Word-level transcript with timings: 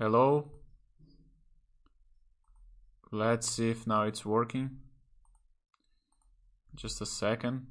Hello? 0.00 0.52
Let's 3.10 3.50
see 3.50 3.70
if 3.70 3.84
now 3.84 4.02
it's 4.02 4.24
working. 4.24 4.78
Just 6.76 7.00
a 7.00 7.06
second. 7.06 7.66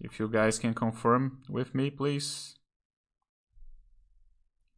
If 0.00 0.18
you 0.18 0.28
guys 0.28 0.58
can 0.58 0.72
confirm 0.72 1.42
with 1.50 1.74
me, 1.74 1.90
please. 1.90 2.54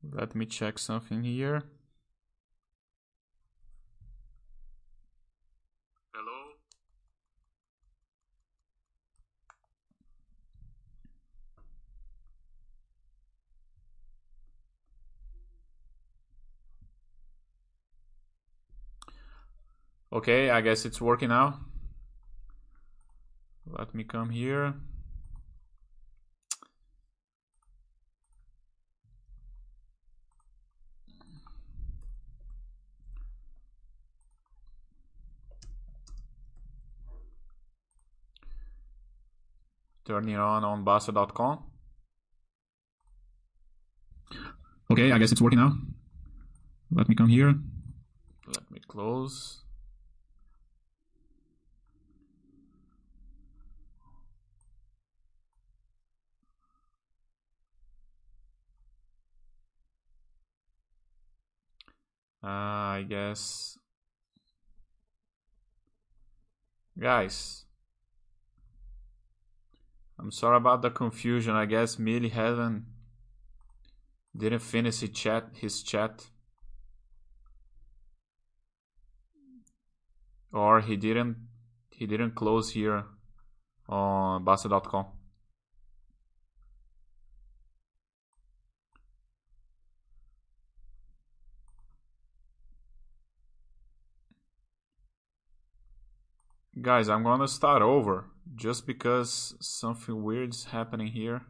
Let 0.02 0.34
me 0.34 0.44
check 0.44 0.80
something 0.80 1.22
here. 1.22 1.62
Okay, 20.14 20.48
I 20.48 20.60
guess 20.60 20.84
it's 20.84 21.00
working 21.00 21.28
now. 21.28 21.60
Let 23.66 23.94
me 23.94 24.04
come 24.04 24.30
here. 24.30 24.74
turning 40.04 40.36
on 40.36 40.64
on 40.64 40.84
Bossa.com. 40.84 41.64
Okay, 44.90 45.10
I 45.12 45.18
guess 45.18 45.32
it's 45.32 45.40
working 45.40 45.58
now. 45.58 45.76
Let 46.92 47.08
me 47.08 47.14
come 47.14 47.28
here. 47.28 47.54
Let 48.46 48.70
me 48.70 48.80
close. 48.86 49.63
Uh, 62.44 63.00
I 63.00 63.06
guess. 63.08 63.78
Guys, 66.98 67.64
I'm 70.18 70.30
sorry 70.30 70.58
about 70.58 70.82
the 70.82 70.90
confusion. 70.90 71.56
I 71.56 71.64
guess 71.64 71.98
Millie 71.98 72.28
haven't 72.28 72.84
didn't 74.36 74.60
finish 74.60 75.00
his 75.00 75.10
chat 75.10 75.48
his 75.54 75.82
chat. 75.82 76.26
Or 80.52 80.82
he 80.82 80.96
didn't 80.96 81.48
he 81.90 82.06
didn't 82.06 82.34
close 82.34 82.72
here 82.72 83.04
on 83.88 84.44
Bossa.com. 84.44 85.06
Guys, 96.84 97.08
I'm 97.08 97.22
gonna 97.22 97.48
start 97.48 97.80
over 97.80 98.26
just 98.56 98.86
because 98.86 99.54
something 99.58 100.22
weird 100.22 100.50
is 100.50 100.64
happening 100.64 101.06
here. 101.06 101.40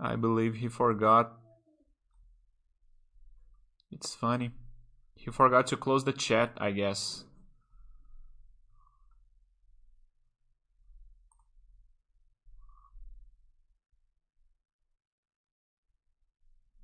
I 0.00 0.14
believe 0.14 0.54
he 0.54 0.68
forgot. 0.68 1.32
It's 3.90 4.14
funny. 4.14 4.52
He 5.16 5.32
forgot 5.32 5.66
to 5.66 5.76
close 5.76 6.04
the 6.04 6.12
chat, 6.12 6.52
I 6.58 6.70
guess. 6.70 7.24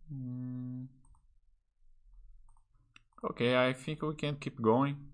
Hmm. 0.08 0.86
Okay, 3.22 3.56
I 3.56 3.72
think 3.72 4.02
we 4.02 4.16
can 4.16 4.34
keep 4.34 4.60
going. 4.60 5.12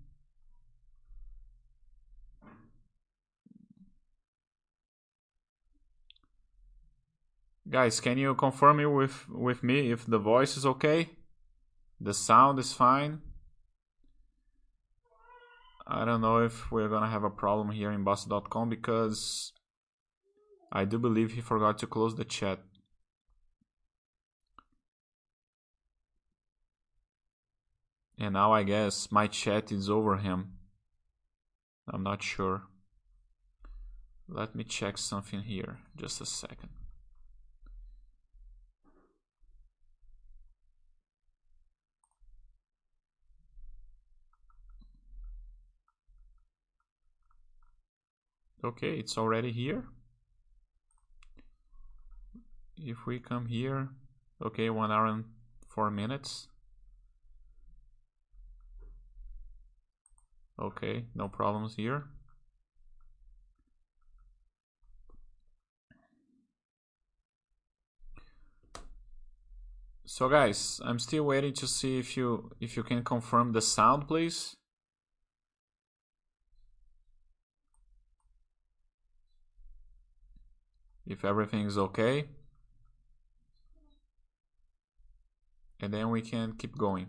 Guys, 7.69 7.99
can 7.99 8.17
you 8.17 8.33
confirm 8.33 8.79
it 8.79 8.87
with, 8.87 9.29
with 9.29 9.61
me 9.61 9.91
if 9.91 10.05
the 10.07 10.17
voice 10.17 10.57
is 10.57 10.65
okay? 10.65 11.09
The 12.01 12.15
sound 12.15 12.57
is 12.57 12.73
fine? 12.73 13.21
I 15.85 16.03
don't 16.03 16.21
know 16.21 16.37
if 16.37 16.71
we're 16.71 16.87
gonna 16.87 17.09
have 17.09 17.23
a 17.23 17.29
problem 17.29 17.69
here 17.69 17.91
in 17.91 18.03
bossa.com 18.03 18.69
because 18.69 19.53
I 20.71 20.85
do 20.85 20.97
believe 20.97 21.33
he 21.33 21.41
forgot 21.41 21.77
to 21.79 21.87
close 21.87 22.15
the 22.15 22.25
chat. 22.25 22.59
And 28.17 28.33
now 28.33 28.51
I 28.51 28.63
guess 28.63 29.11
my 29.11 29.27
chat 29.27 29.71
is 29.71 29.89
over 29.89 30.17
him. 30.17 30.53
I'm 31.87 32.03
not 32.03 32.23
sure. 32.23 32.63
Let 34.27 34.55
me 34.55 34.63
check 34.63 34.97
something 34.97 35.41
here. 35.41 35.79
Just 35.95 36.21
a 36.21 36.25
second. 36.25 36.69
Okay 48.63 48.93
it's 48.99 49.17
already 49.17 49.51
here. 49.51 49.85
If 52.77 53.05
we 53.05 53.19
come 53.19 53.47
here 53.47 53.89
okay 54.43 54.69
one 54.69 54.91
hour 54.91 55.05
and 55.05 55.25
four 55.67 55.89
minutes. 55.91 56.47
Okay 60.61 61.05
no 61.15 61.27
problems 61.27 61.75
here. 61.75 62.05
So 70.05 70.27
guys 70.27 70.81
i'm 70.83 70.99
still 70.99 71.23
waiting 71.23 71.53
to 71.53 71.67
see 71.67 71.97
if 71.99 72.17
you 72.17 72.51
if 72.59 72.75
you 72.75 72.83
can 72.83 73.03
confirm 73.03 73.53
the 73.53 73.61
sound 73.61 74.07
please 74.07 74.57
if 81.09 81.25
everything 81.25 81.65
is 81.65 81.77
okay. 81.77 82.29
And 85.81 85.93
then 85.93 86.09
we 86.09 86.21
can 86.21 86.53
keep 86.53 86.77
going 86.77 87.07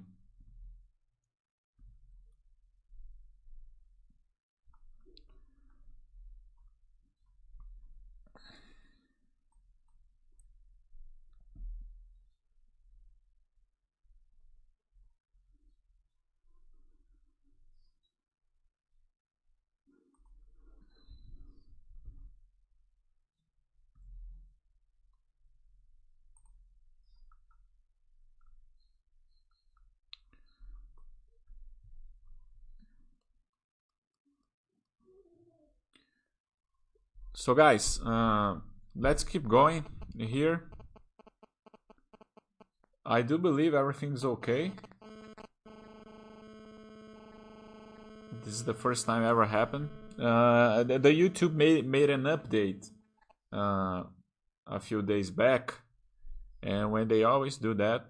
So 37.33 37.55
guys, 37.55 38.01
uh, 38.05 38.57
let's 38.97 39.25
keep 39.25 39.49
going 39.49 39.85
here. 40.19 40.65
I 43.07 43.23
do 43.23 43.39
believe 43.39 43.73
everything's 43.73 44.25
okay. 44.25 44.73
This 48.45 48.55
is 48.55 48.65
the 48.65 48.75
first 48.75 49.07
time 49.07 49.25
ever 49.25 49.47
happened. 49.47 49.91
Uh, 50.19 50.83
the, 50.83 50.99
the, 50.99 51.09
YouTube 51.11 51.55
made 51.55 51.87
made 51.87 52.11
an 52.11 52.25
update 52.25 52.91
uh, 53.53 54.05
a 54.67 54.81
few 54.81 55.03
days 55.03 55.31
back, 55.31 55.75
and 56.63 56.93
when 56.93 57.09
they 57.09 57.25
always 57.25 57.57
do 57.57 57.75
that, 57.75 58.07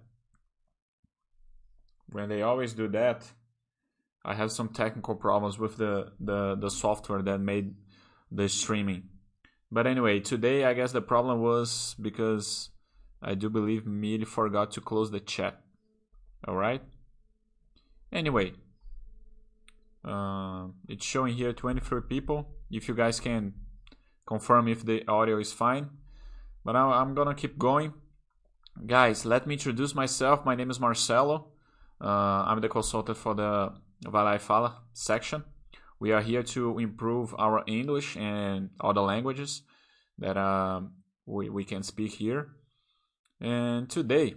when 2.11 2.27
they 2.27 2.41
always 2.41 2.73
do 2.73 2.87
that, 2.89 3.31
I 4.25 4.35
have 4.35 4.51
some 4.51 4.69
technical 4.69 5.15
problems 5.15 5.57
with 5.57 5.77
the 5.77 6.11
the 6.19 6.55
the 6.55 6.69
software 6.69 7.21
that 7.21 7.39
made 7.39 7.75
the 8.31 8.49
streaming. 8.49 9.10
But 9.71 9.87
anyway, 9.87 10.19
today 10.19 10.65
I 10.65 10.73
guess 10.73 10.91
the 10.91 11.01
problem 11.01 11.41
was 11.41 11.95
because 11.99 12.69
I 13.21 13.35
do 13.35 13.49
believe 13.49 13.85
Millie 13.85 14.25
forgot 14.25 14.71
to 14.71 14.81
close 14.81 15.11
the 15.11 15.19
chat. 15.19 15.61
Alright? 16.47 16.81
Anyway, 18.11 18.53
uh, 20.03 20.67
it's 20.89 21.05
showing 21.05 21.35
here 21.35 21.53
23 21.53 22.01
people. 22.01 22.49
If 22.69 22.87
you 22.87 22.95
guys 22.95 23.19
can 23.19 23.53
confirm 24.25 24.67
if 24.67 24.85
the 24.85 25.07
audio 25.07 25.39
is 25.39 25.53
fine. 25.53 25.89
But 26.63 26.75
I'm 26.75 27.13
gonna 27.15 27.35
keep 27.35 27.57
going. 27.57 27.93
Guys, 28.85 29.25
let 29.25 29.47
me 29.47 29.55
introduce 29.55 29.93
myself. 29.95 30.45
My 30.45 30.55
name 30.55 30.69
is 30.69 30.79
Marcelo. 30.79 31.47
Uh, 31.99 32.45
I'm 32.47 32.61
the 32.61 32.69
consultant 32.69 33.17
for 33.17 33.33
the 33.35 33.73
e 34.07 34.37
Fala 34.39 34.81
section. 34.93 35.43
We 36.01 36.13
are 36.13 36.21
here 36.21 36.41
to 36.41 36.79
improve 36.79 37.35
our 37.37 37.63
English 37.67 38.17
and 38.17 38.71
other 38.79 39.01
languages 39.01 39.61
that 40.17 40.35
uh, 40.35 40.81
we, 41.27 41.47
we 41.49 41.63
can 41.63 41.83
speak 41.83 42.13
here. 42.13 42.47
And 43.39 43.87
today, 43.87 44.33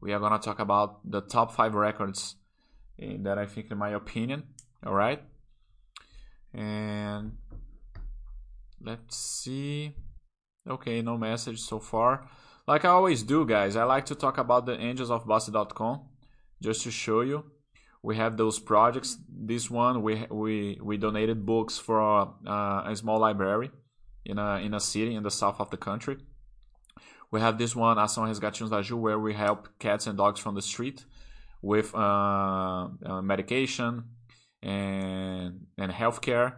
we 0.00 0.12
are 0.12 0.18
gonna 0.18 0.40
talk 0.40 0.58
about 0.58 1.08
the 1.08 1.20
top 1.20 1.52
five 1.52 1.76
records 1.76 2.34
that 2.98 3.38
I 3.38 3.46
think, 3.46 3.70
in 3.70 3.78
my 3.78 3.90
opinion, 3.90 4.48
all 4.84 4.94
right. 4.94 5.22
And 6.52 7.36
let's 8.80 9.16
see. 9.16 9.94
Okay, 10.68 11.02
no 11.02 11.16
message 11.16 11.60
so 11.60 11.78
far. 11.78 12.28
Like 12.66 12.84
I 12.84 12.88
always 12.88 13.22
do, 13.22 13.46
guys, 13.46 13.76
I 13.76 13.84
like 13.84 14.06
to 14.06 14.16
talk 14.16 14.38
about 14.38 14.66
the 14.66 14.76
angelsofbossa.com 14.76 16.00
just 16.60 16.82
to 16.82 16.90
show 16.90 17.20
you. 17.20 17.44
We 18.08 18.16
have 18.16 18.38
those 18.38 18.58
projects. 18.58 19.18
This 19.28 19.70
one, 19.70 20.00
we 20.06 20.14
we 20.30 20.78
we 20.88 20.96
donated 20.96 21.44
books 21.44 21.74
for 21.86 22.00
uh, 22.00 22.90
a 22.92 22.96
small 22.96 23.18
library 23.26 23.70
in 24.24 24.38
a 24.38 24.50
in 24.66 24.72
a 24.72 24.80
city 24.80 25.14
in 25.14 25.22
the 25.22 25.30
south 25.30 25.60
of 25.60 25.68
the 25.68 25.76
country. 25.76 26.16
We 27.30 27.40
have 27.40 27.58
this 27.58 27.76
one, 27.76 27.98
Ação 27.98 28.22
Resgatinhos 28.26 28.70
da 28.70 28.80
Ju, 28.80 28.96
where 28.96 29.18
we 29.18 29.34
help 29.34 29.68
cats 29.78 30.06
and 30.06 30.16
dogs 30.16 30.40
from 30.40 30.54
the 30.54 30.62
street 30.62 31.04
with 31.60 31.94
uh, 31.94 32.88
uh, 33.10 33.20
medication 33.20 34.04
and 34.62 35.66
and 35.76 35.92
healthcare. 35.92 36.48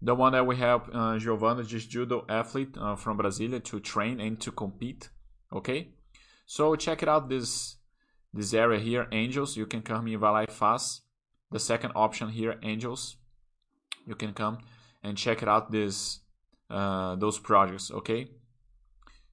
The 0.00 0.14
one 0.14 0.32
that 0.32 0.46
we 0.46 0.56
help 0.56 0.82
uh, 0.94 1.18
Giovanna, 1.18 1.62
this 1.62 1.84
judo 1.84 2.24
athlete 2.40 2.74
uh, 2.80 2.96
from 2.96 3.18
Brasilia, 3.18 3.62
to 3.64 3.80
train 3.80 4.18
and 4.18 4.40
to 4.40 4.50
compete. 4.50 5.10
Okay, 5.52 5.88
so 6.46 6.74
check 6.74 7.02
it 7.02 7.08
out. 7.08 7.28
This 7.28 7.76
this 8.34 8.52
area 8.52 8.80
here, 8.80 9.06
Angels. 9.12 9.56
You 9.56 9.66
can 9.66 9.80
come 9.80 10.08
in 10.08 10.20
Lá 10.20 10.42
e 10.42 11.00
The 11.50 11.60
second 11.60 11.92
option 11.94 12.28
here, 12.30 12.58
Angels. 12.62 13.16
You 14.06 14.16
can 14.16 14.32
come 14.34 14.58
and 15.02 15.16
check 15.16 15.40
it 15.42 15.48
out. 15.48 15.70
This 15.70 16.20
uh, 16.68 17.14
those 17.14 17.38
projects. 17.38 17.90
Okay, 17.90 18.28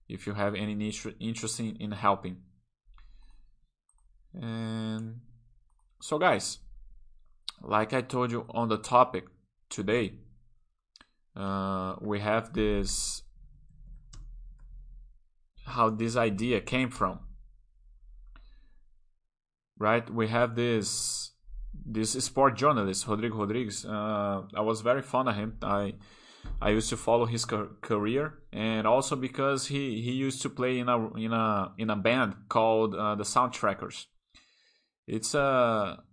if 0.08 0.28
you 0.28 0.34
have 0.34 0.54
any 0.54 0.74
interest 1.20 1.60
in 1.60 1.92
helping. 1.92 2.38
And 4.40 5.22
so, 6.00 6.20
guys, 6.20 6.60
like 7.62 7.94
I 7.94 8.02
told 8.02 8.32
you 8.32 8.46
on 8.50 8.70
the 8.70 8.78
topic 8.78 9.26
today, 9.70 10.14
uh, 11.36 11.96
we 12.00 12.20
have 12.20 12.54
this 12.54 13.24
how 15.66 15.90
this 15.90 16.16
idea 16.16 16.60
came 16.62 16.90
from 16.90 17.20
right? 19.82 20.10
We 20.10 20.28
have 20.28 20.56
this 20.56 21.32
this 21.86 22.12
sport 22.12 22.56
journalist 22.56 23.08
rodrigo 23.08 23.38
rodrigues. 23.38 23.86
Uh, 23.86 24.44
i 24.54 24.62
was 24.62 24.82
very 24.82 25.02
fond 25.02 25.30
of 25.30 25.36
him. 25.36 25.58
I 25.62 25.94
i 26.62 26.70
used 26.70 26.90
to 26.90 26.98
follow 26.98 27.26
his 27.26 27.44
career. 27.46 28.26
And 28.54 28.86
also 28.86 29.16
because 29.16 29.68
he 29.68 30.02
he 30.02 30.12
used 30.12 30.42
to 30.44 30.50
play 30.50 30.80
in 30.80 30.88
a 30.90 30.98
in 31.26 31.34
a 31.34 31.72
in 31.78 31.90
a 31.90 31.96
band 31.96 32.36
called 32.50 32.96
uh, 32.96 33.16
the 33.16 33.24
soundtrackers 33.24 34.06
it's 35.08 35.34
a 35.34 36.04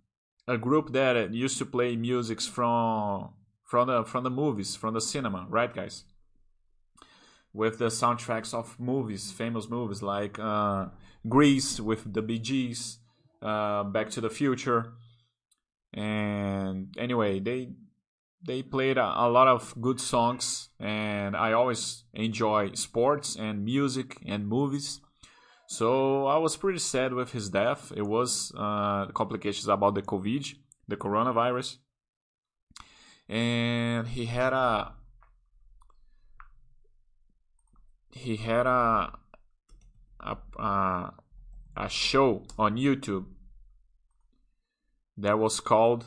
a 0.47 0.57
group 0.57 0.91
that 0.93 1.33
used 1.33 1.57
to 1.59 1.65
play 1.65 1.95
musics 1.95 2.47
from 2.47 3.33
from 3.63 3.87
the 3.87 4.03
from 4.03 4.23
the 4.23 4.29
movies, 4.29 4.75
from 4.75 4.93
the 4.93 5.01
cinema, 5.01 5.45
right, 5.49 5.73
guys? 5.73 6.03
With 7.53 7.79
the 7.79 7.85
soundtracks 7.85 8.53
of 8.53 8.79
movies, 8.79 9.31
famous 9.31 9.69
movies 9.69 10.01
like 10.01 10.37
uh, 10.39 10.87
Grease 11.27 11.79
with 11.79 12.13
the 12.13 12.21
Gees, 12.21 12.97
uh, 13.41 13.83
Back 13.83 14.09
to 14.11 14.21
the 14.21 14.29
Future, 14.29 14.93
and 15.93 16.95
anyway, 16.97 17.39
they 17.39 17.69
they 18.45 18.63
played 18.63 18.97
a, 18.97 19.25
a, 19.25 19.27
lot 19.29 19.47
of 19.47 19.73
good 19.81 19.99
songs, 19.99 20.69
and 20.79 21.35
I 21.35 21.51
always 21.53 22.03
enjoy 22.13 22.71
sports 22.73 23.35
and 23.35 23.65
music 23.65 24.17
and 24.25 24.47
movies. 24.47 25.01
So 25.67 26.25
I 26.25 26.37
was 26.37 26.57
pretty 26.57 26.79
sad 26.79 27.13
with 27.13 27.31
his 27.31 27.49
death. 27.49 27.91
It 27.95 28.03
was 28.03 28.51
uh, 28.57 29.07
complications 29.07 29.67
about 29.67 29.95
the 29.95 30.01
COVID, 30.01 30.55
the 30.87 30.97
coronavirus, 30.97 31.77
and 33.27 34.07
he 34.07 34.25
had 34.25 34.53
a 34.53 34.93
he 38.11 38.37
had 38.37 38.65
a 38.65 39.13
a, 40.19 40.37
a, 40.57 41.13
a 41.79 41.89
show 41.89 42.43
on 42.57 42.75
YouTube 42.75 43.25
that 45.17 45.39
was 45.39 45.59
called 45.59 46.05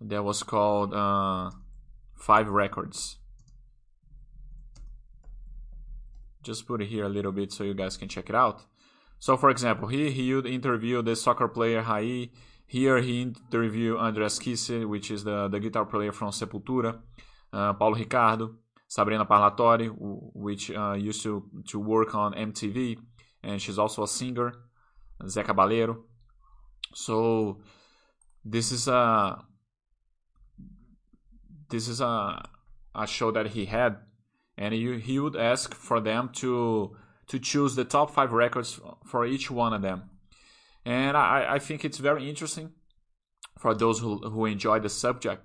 that 0.00 0.22
was 0.22 0.42
called 0.42 0.94
uh, 0.94 1.50
Five 2.14 2.48
Records 2.48 3.16
just 6.42 6.66
put 6.66 6.82
it 6.82 6.86
here 6.86 7.04
a 7.04 7.08
little 7.08 7.32
bit 7.32 7.52
so 7.52 7.64
you 7.64 7.74
guys 7.74 7.96
can 7.96 8.08
check 8.08 8.28
it 8.28 8.34
out. 8.34 8.62
So, 9.18 9.36
for 9.36 9.50
example, 9.50 9.88
here 9.88 10.10
he 10.10 10.34
would 10.34 10.46
interview 10.46 11.02
the 11.02 11.14
soccer 11.14 11.48
player 11.48 11.82
Rai. 11.82 12.30
Here 12.66 13.00
he 13.00 13.22
interviewed 13.22 13.98
Andreas 13.98 14.38
Kisser, 14.38 14.86
which 14.86 15.10
is 15.10 15.24
the, 15.24 15.48
the 15.48 15.60
guitar 15.60 15.84
player 15.84 16.12
from 16.12 16.30
Sepultura, 16.30 16.98
uh, 17.52 17.72
Paulo 17.74 17.96
Ricardo, 17.96 18.54
Sabrina 18.86 19.26
Parlatore, 19.26 19.90
which 20.34 20.70
uh, 20.70 20.92
used 20.92 21.22
to, 21.22 21.44
to 21.68 21.78
work 21.78 22.14
on 22.14 22.32
MTV, 22.32 22.98
and 23.42 23.60
she's 23.60 23.78
also 23.78 24.02
a 24.02 24.08
singer, 24.08 24.52
Zé 25.22 25.44
Cabaleiro. 25.44 25.98
So, 26.94 27.58
this 28.44 28.72
is 28.72 28.88
a 28.88 29.44
this 31.68 31.88
is 31.88 32.00
a 32.00 32.48
a 32.94 33.06
show 33.06 33.30
that 33.30 33.48
he 33.48 33.66
had 33.66 33.96
and 34.60 34.74
he, 34.74 34.98
he 34.98 35.18
would 35.18 35.36
ask 35.36 35.74
for 35.74 36.00
them 36.00 36.30
to 36.34 36.96
to 37.28 37.38
choose 37.38 37.74
the 37.76 37.84
top 37.84 38.10
five 38.10 38.32
records 38.32 38.80
for 39.04 39.24
each 39.24 39.50
one 39.50 39.72
of 39.72 39.82
them. 39.82 40.10
And 40.84 41.16
I, 41.16 41.46
I 41.48 41.58
think 41.60 41.84
it's 41.84 41.98
very 41.98 42.28
interesting 42.28 42.72
for 43.56 43.72
those 43.72 44.00
who, 44.00 44.18
who 44.18 44.46
enjoy 44.46 44.80
the 44.80 44.88
subject. 44.88 45.44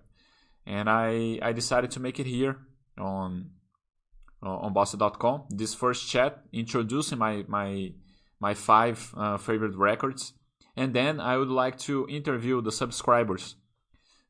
And 0.66 0.90
I, 0.90 1.38
I 1.44 1.54
decided 1.54 1.92
to 1.92 2.00
make 2.00 2.20
it 2.20 2.26
here 2.26 2.58
on 2.98 3.52
on 4.52 4.74
bossa.com. 4.74 5.46
This 5.50 5.74
first 5.74 6.10
chat 6.10 6.44
introducing 6.54 7.20
my 7.20 7.46
my 7.48 7.94
my 8.40 8.54
five 8.54 9.14
uh, 9.18 9.38
favorite 9.38 9.76
records, 9.76 10.34
and 10.76 10.94
then 10.94 11.20
I 11.20 11.38
would 11.38 11.50
like 11.50 11.78
to 11.80 12.08
interview 12.10 12.62
the 12.62 12.72
subscribers 12.72 13.56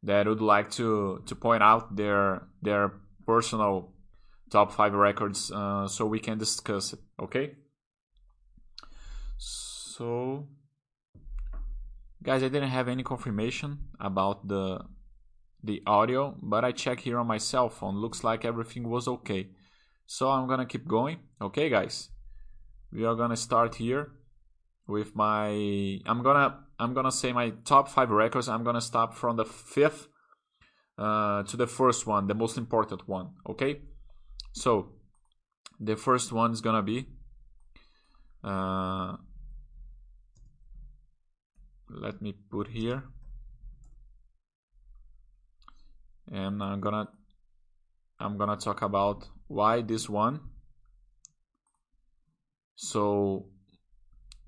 that 0.04 0.28
would 0.28 0.42
like 0.42 0.72
to 0.72 1.22
to 1.26 1.36
point 1.36 1.64
out 1.64 1.96
their 1.96 2.48
their 2.62 2.94
personal 3.26 3.94
top 4.52 4.72
five 4.72 4.94
records 4.94 5.52
uh, 5.52 5.88
so 5.88 6.06
we 6.06 6.20
can 6.20 6.38
discuss 6.38 6.94
it 6.94 7.00
okay? 7.20 7.56
So 9.38 10.48
guys 12.24 12.42
i 12.42 12.48
didn't 12.48 12.70
have 12.70 12.88
any 12.88 13.04
confirmation 13.04 13.78
about 14.00 14.48
the 14.48 14.80
the 15.64 15.84
audio 15.86 16.36
but 16.42 16.66
i 16.66 16.72
check 16.72 17.00
here 17.00 17.20
on 17.20 17.28
my 17.28 17.38
cell 17.38 17.70
phone. 17.70 17.96
Looks 17.98 18.24
like 18.24 18.46
everything 18.46 18.90
was 18.90 19.08
okay 19.08 19.50
so 20.06 20.30
i'm 20.30 20.48
gonna 20.48 20.66
keep 20.66 20.88
going. 20.88 21.20
Okay 21.42 21.70
guys. 21.70 22.10
We 22.92 23.06
are 23.06 23.16
gonna 23.16 23.36
start 23.36 23.76
here 23.76 24.12
with 24.88 25.16
my 25.16 25.48
i'm 26.06 26.22
gonna 26.22 26.60
i'm 26.80 26.94
gonna 26.94 27.12
say 27.12 27.34
my 27.34 27.52
top 27.66 27.90
five 27.90 28.10
records. 28.10 28.48
I'm 28.48 28.64
gonna 28.64 28.82
stop 28.82 29.16
from 29.16 29.38
the 29.38 29.46
fifth 29.46 30.08
uh, 30.98 31.44
to 31.44 31.58
the 31.58 31.68
first 31.68 32.08
one 32.08 32.28
the 32.28 32.36
most 32.36 32.58
important 32.58 33.08
one. 33.08 33.32
Okay? 33.50 33.82
So 34.54 34.92
the 35.80 35.96
first 35.96 36.32
one 36.32 36.52
is 36.52 36.62
gonna 36.62 36.84
be 36.84 37.08
uh, 38.44 39.18
let 41.90 42.22
me 42.22 42.34
put 42.52 42.68
here. 42.68 43.04
And 46.32 46.62
I'm 46.62 46.82
gonna 46.82 47.08
I'm 48.20 48.38
gonna 48.38 48.58
talk 48.58 48.82
about 48.82 49.28
why 49.48 49.82
this 49.82 50.10
one. 50.10 50.40
So 52.76 53.48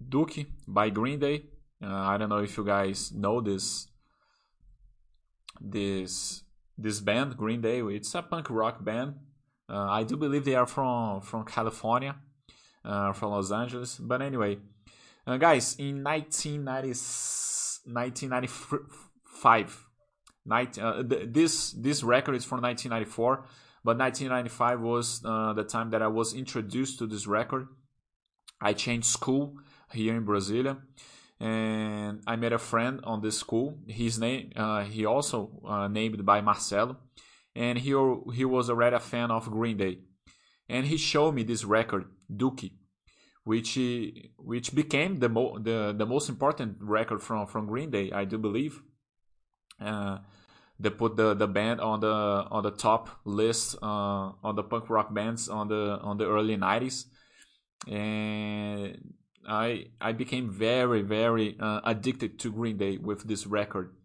Dookie 0.04 0.48
by 0.68 0.90
Green 0.90 1.20
Day. 1.20 1.46
Uh, 1.82 1.94
I 1.94 2.18
don't 2.18 2.30
know 2.30 2.40
if 2.40 2.58
you 2.58 2.66
guys 2.66 3.12
know 3.12 3.42
this 3.42 3.88
this 5.60 6.44
this 6.78 7.00
band 7.00 7.38
Green 7.38 7.62
Day. 7.62 7.82
It's 7.82 8.14
a 8.16 8.22
punk 8.22 8.50
rock 8.50 8.84
band. 8.84 9.16
Uh, 9.70 9.88
I 9.90 10.04
do 10.04 10.16
believe 10.16 10.46
they 10.46 10.56
are 10.56 10.66
from 10.66 11.22
from 11.22 11.44
California, 11.46 12.16
uh, 12.86 13.14
from 13.14 13.32
Los 13.32 13.52
Angeles. 13.52 13.98
But 13.98 14.22
anyway, 14.22 14.60
uh, 15.26 15.38
guys, 15.38 15.76
in 15.78 16.04
1990, 16.04 16.90
1995, 17.92 19.87
19, 20.48 20.84
uh, 20.84 21.04
th- 21.04 21.30
this 21.32 21.72
this 21.72 22.04
record 22.04 22.36
is 22.36 22.46
from 22.46 22.62
1994, 22.62 23.46
but 23.84 23.98
1995 23.98 24.82
was 24.82 25.22
uh, 25.26 25.54
the 25.54 25.64
time 25.64 25.90
that 25.92 26.02
I 26.02 26.08
was 26.08 26.34
introduced 26.34 27.00
to 27.00 27.08
this 27.08 27.28
record. 27.28 27.68
I 28.62 28.74
changed 28.74 29.08
school 29.08 29.56
here 29.92 30.16
in 30.16 30.26
Brasilia, 30.26 30.78
and 31.40 32.22
I 32.26 32.36
met 32.38 32.54
a 32.54 32.58
friend 32.58 33.02
on 33.04 33.22
this 33.22 33.38
school. 33.38 33.78
His 33.88 34.18
name, 34.20 34.52
uh, 34.56 34.84
he 34.84 35.06
also 35.06 35.62
uh, 35.68 35.88
named 35.88 36.26
by 36.26 36.42
Marcelo, 36.42 36.98
and 37.56 37.78
he 37.78 37.92
he 38.34 38.46
was 38.46 38.70
already 38.70 38.96
a 38.96 39.00
fan 39.00 39.32
of 39.32 39.52
Green 39.52 39.78
Day, 39.78 40.00
and 40.70 40.86
he 40.86 40.98
showed 40.98 41.36
me 41.36 41.44
this 41.44 41.66
record, 41.66 42.06
Dookie, 42.34 42.74
which 43.44 43.78
which 44.38 44.74
became 44.74 45.20
the 45.20 45.30
mo- 45.30 45.60
the 45.60 45.94
the 45.96 46.06
most 46.06 46.30
important 46.30 46.78
record 46.80 47.22
from 47.22 47.48
from 47.48 47.68
Green 47.68 47.92
Day, 47.92 48.12
I 48.12 48.26
do 48.26 48.38
believe. 48.38 48.82
Uh, 49.80 50.20
they 50.80 50.90
put 50.92 51.16
the, 51.16 51.34
the 51.34 51.48
band 51.48 51.82
on 51.82 52.00
the 52.02 52.08
on 52.08 52.64
the 52.64 52.72
top 52.72 53.10
list 53.26 53.76
uh, 53.82 54.32
on 54.44 54.56
the 54.56 54.64
punk 54.64 54.90
rock 54.90 55.14
bands 55.14 55.50
on 55.50 55.68
the 55.68 56.00
on 56.02 56.18
the 56.18 56.28
early 56.28 56.56
90s 56.56 57.06
and 57.88 59.14
I 59.48 59.88
I 60.02 60.12
became 60.12 60.50
very 60.50 61.02
very 61.02 61.58
uh, 61.60 61.82
addicted 61.84 62.40
to 62.40 62.52
Green 62.52 62.78
Day 62.78 62.98
with 62.98 63.28
this 63.28 63.48
record, 63.48 63.96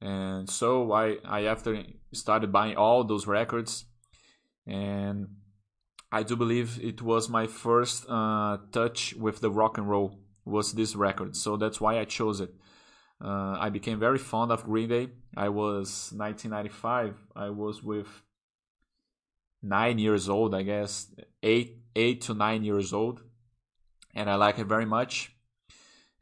and 0.00 0.48
so 0.48 0.92
I 0.92 1.18
I 1.24 1.44
after 1.44 1.84
started 2.12 2.52
buying 2.52 2.76
all 2.76 3.04
those 3.04 3.26
records, 3.26 3.84
and 4.66 5.28
I 6.10 6.22
do 6.22 6.36
believe 6.36 6.80
it 6.82 7.02
was 7.02 7.28
my 7.28 7.46
first 7.46 8.06
uh, 8.08 8.58
touch 8.72 9.14
with 9.14 9.40
the 9.40 9.50
rock 9.50 9.76
and 9.76 9.88
roll 9.88 10.20
was 10.44 10.72
this 10.72 10.96
record, 10.96 11.36
so 11.36 11.56
that's 11.56 11.80
why 11.80 11.98
I 11.98 12.04
chose 12.04 12.40
it. 12.40 12.54
Uh, 13.24 13.56
I 13.60 13.70
became 13.70 14.00
very 14.00 14.18
fond 14.18 14.50
of 14.50 14.64
Green 14.64 14.88
Day. 14.88 15.08
I 15.36 15.48
was 15.48 16.12
1995. 16.16 17.14
I 17.36 17.50
was 17.50 17.82
with 17.82 18.08
nine 19.62 19.98
years 19.98 20.28
old, 20.28 20.54
I 20.54 20.62
guess, 20.62 21.06
eight 21.42 21.78
eight 21.94 22.22
to 22.22 22.34
nine 22.34 22.64
years 22.64 22.92
old 22.92 23.20
and 24.14 24.28
I 24.28 24.34
like 24.34 24.58
it 24.58 24.66
very 24.66 24.86
much. 24.86 25.34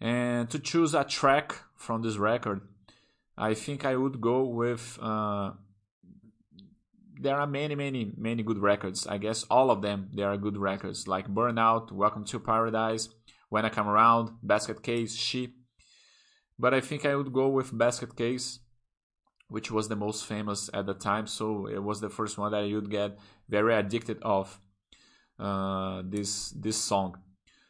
And 0.01 0.49
to 0.51 0.59
choose 0.59 0.95
a 0.95 1.05
track 1.05 1.57
from 1.75 2.03
this 2.03 2.17
record, 2.17 2.63
I 3.37 3.55
think 3.55 3.85
I 3.85 3.97
would 3.97 4.21
go 4.21 4.45
with. 4.45 4.99
Uh, 5.01 5.53
there 7.23 7.37
are 7.37 7.47
many, 7.47 7.75
many, 7.75 8.13
many 8.17 8.43
good 8.43 8.59
records. 8.59 9.07
I 9.07 9.19
guess 9.19 9.45
all 9.51 9.71
of 9.71 9.83
them 9.83 10.09
they 10.15 10.23
are 10.23 10.39
good 10.39 10.57
records, 10.57 11.07
like 11.07 11.29
Burnout, 11.29 11.93
Welcome 11.93 12.25
to 12.27 12.41
Paradise, 12.41 13.11
When 13.51 13.67
I 13.67 13.69
Come 13.69 13.89
Around, 13.89 14.31
Basket 14.43 14.83
Case, 14.83 15.15
She. 15.15 15.55
But 16.61 16.75
I 16.75 16.81
think 16.81 17.07
I 17.07 17.17
would 17.17 17.33
go 17.33 17.49
with 17.49 17.77
Basket 17.77 18.15
Case, 18.17 18.61
which 19.49 19.71
was 19.71 19.89
the 19.89 19.97
most 19.97 20.27
famous 20.27 20.69
at 20.75 20.85
the 20.87 20.95
time. 20.95 21.27
So 21.27 21.67
it 21.67 21.83
was 21.83 22.01
the 22.01 22.11
first 22.11 22.37
one 22.37 22.53
that 22.53 22.65
I 22.65 22.75
would 22.75 22.91
get 22.91 23.19
very 23.49 23.75
addicted 23.75 24.19
of 24.23 24.61
uh, 25.39 26.03
this 26.05 26.51
this 26.51 26.77
song. 26.77 27.17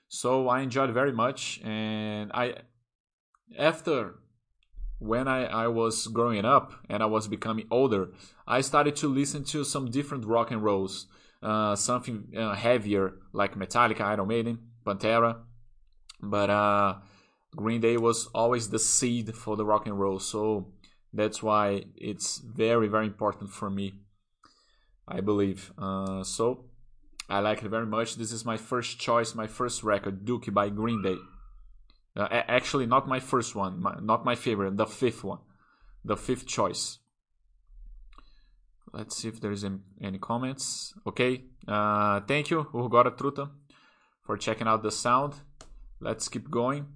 So 0.08 0.48
I 0.48 0.60
enjoyed 0.60 0.90
very 0.90 1.12
much, 1.12 1.60
and 1.62 2.32
I 2.34 2.44
after 3.56 4.16
when 4.98 5.26
I, 5.28 5.44
I 5.44 5.66
was 5.68 6.08
growing 6.08 6.44
up 6.44 6.74
and 6.88 7.02
I 7.02 7.06
was 7.06 7.26
becoming 7.26 7.66
older, 7.70 8.08
I 8.46 8.60
started 8.60 8.96
to 8.96 9.08
listen 9.08 9.44
to 9.44 9.64
some 9.64 9.90
different 9.90 10.26
rock 10.26 10.50
and 10.50 10.62
rolls, 10.62 11.06
uh, 11.42 11.74
something 11.74 12.34
uh, 12.36 12.54
heavier 12.54 13.14
like 13.32 13.58
Metallica, 13.58 14.02
Iron 14.02 14.28
Maiden, 14.28 14.58
Pantera, 14.84 15.38
but 16.20 16.50
uh, 16.50 16.96
Green 17.56 17.80
Day 17.80 17.96
was 17.96 18.28
always 18.34 18.70
the 18.70 18.78
seed 18.78 19.34
for 19.34 19.56
the 19.56 19.64
rock 19.64 19.86
and 19.86 19.98
roll. 19.98 20.18
So 20.18 20.68
that's 21.12 21.42
why 21.42 21.84
it's 21.96 22.38
very 22.38 22.88
very 22.88 23.06
important 23.06 23.50
for 23.50 23.70
me. 23.70 23.94
I 25.08 25.20
believe. 25.20 25.72
Uh, 25.76 26.22
so 26.22 26.64
I 27.28 27.40
like 27.40 27.62
it 27.62 27.68
very 27.68 27.86
much. 27.86 28.16
This 28.16 28.32
is 28.32 28.44
my 28.44 28.56
first 28.56 28.98
choice, 28.98 29.34
my 29.34 29.46
first 29.46 29.82
record, 29.82 30.24
Dookie 30.24 30.54
by 30.54 30.68
Green 30.68 31.02
Day. 31.02 31.16
Uh, 32.16 32.28
actually, 32.30 32.86
not 32.86 33.08
my 33.08 33.20
first 33.20 33.54
one, 33.54 33.80
my, 33.80 33.96
not 34.00 34.24
my 34.24 34.34
favorite, 34.34 34.76
the 34.76 34.86
fifth 34.86 35.22
one, 35.22 35.38
the 36.04 36.16
fifth 36.16 36.46
choice. 36.46 36.98
Let's 38.92 39.16
see 39.16 39.28
if 39.28 39.40
there's 39.40 39.64
any 39.64 40.18
comments. 40.18 40.92
Okay, 41.06 41.44
uh, 41.68 42.20
thank 42.20 42.50
you, 42.50 42.64
Urgora 42.74 43.16
Truta, 43.16 43.50
for 44.24 44.36
checking 44.36 44.66
out 44.66 44.82
the 44.82 44.90
sound. 44.90 45.34
Let's 46.00 46.28
keep 46.28 46.50
going. 46.50 46.86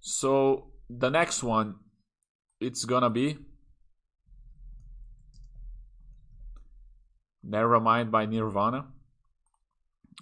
So 0.00 0.72
the 0.88 1.10
next 1.10 1.42
one, 1.42 1.76
it's 2.60 2.84
gonna 2.84 3.10
be 3.10 3.38
Nevermind 7.46 8.10
by 8.10 8.26
Nirvana. 8.26 8.86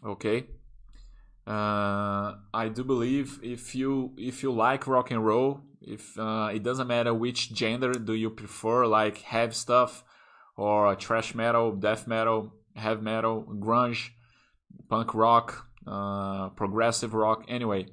Okay. 0.04 0.46
Uh, 1.46 2.36
I 2.52 2.68
do 2.72 2.84
believe 2.84 3.40
if 3.42 3.74
you 3.74 4.12
if 4.18 4.42
you 4.42 4.52
like 4.52 4.86
rock 4.86 5.10
and 5.10 5.24
roll, 5.24 5.62
if 5.80 6.18
uh, 6.18 6.50
it 6.52 6.62
doesn't 6.62 6.86
matter 6.86 7.14
which 7.14 7.52
gender 7.52 7.92
do 7.92 8.12
you 8.12 8.30
prefer, 8.30 8.86
like 8.86 9.22
heavy 9.22 9.54
stuff 9.54 10.04
or 10.56 10.94
trash 10.96 11.34
metal, 11.34 11.72
death 11.72 12.06
metal, 12.06 12.52
heavy 12.76 13.00
metal, 13.00 13.44
grunge, 13.58 14.10
punk 14.88 15.14
rock, 15.14 15.66
uh, 15.86 16.50
progressive 16.50 17.14
rock. 17.14 17.44
Anyway, 17.48 17.86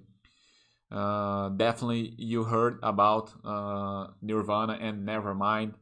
uh, 0.91 1.49
definitely 1.49 2.13
you 2.17 2.43
heard 2.43 2.79
about 2.83 3.31
uh, 3.43 4.07
Nirvana 4.21 4.73
and 4.73 5.07
Nevermind. 5.07 5.73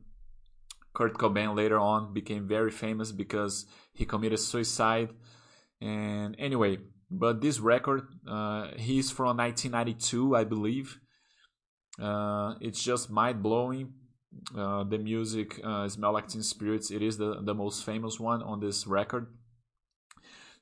Kurt 0.93 1.17
Cobain 1.17 1.55
later 1.55 1.79
on 1.79 2.13
became 2.13 2.47
very 2.47 2.69
famous 2.69 3.11
because 3.11 3.65
he 3.93 4.05
committed 4.05 4.39
suicide 4.39 5.09
and 5.83 6.35
anyway, 6.39 6.77
but 7.11 7.41
this 7.41 7.59
record, 7.59 8.07
uh, 8.25 8.69
he's 8.77 9.11
from 9.11 9.37
1992, 9.37 10.35
I 10.35 10.45
believe. 10.45 10.99
Uh, 12.01 12.55
it's 12.61 12.81
just 12.81 13.09
mind 13.09 13.43
blowing. 13.43 13.93
Uh, 14.57 14.83
the 14.83 14.97
music, 14.97 15.59
uh, 15.63 15.87
"Smell 15.87 16.13
Like 16.13 16.27
Teen 16.27 16.41
Spirits," 16.41 16.89
it 16.89 17.03
is 17.03 17.17
the 17.17 17.41
the 17.43 17.53
most 17.53 17.83
famous 17.83 18.19
one 18.19 18.41
on 18.41 18.61
this 18.61 18.87
record. 18.87 19.27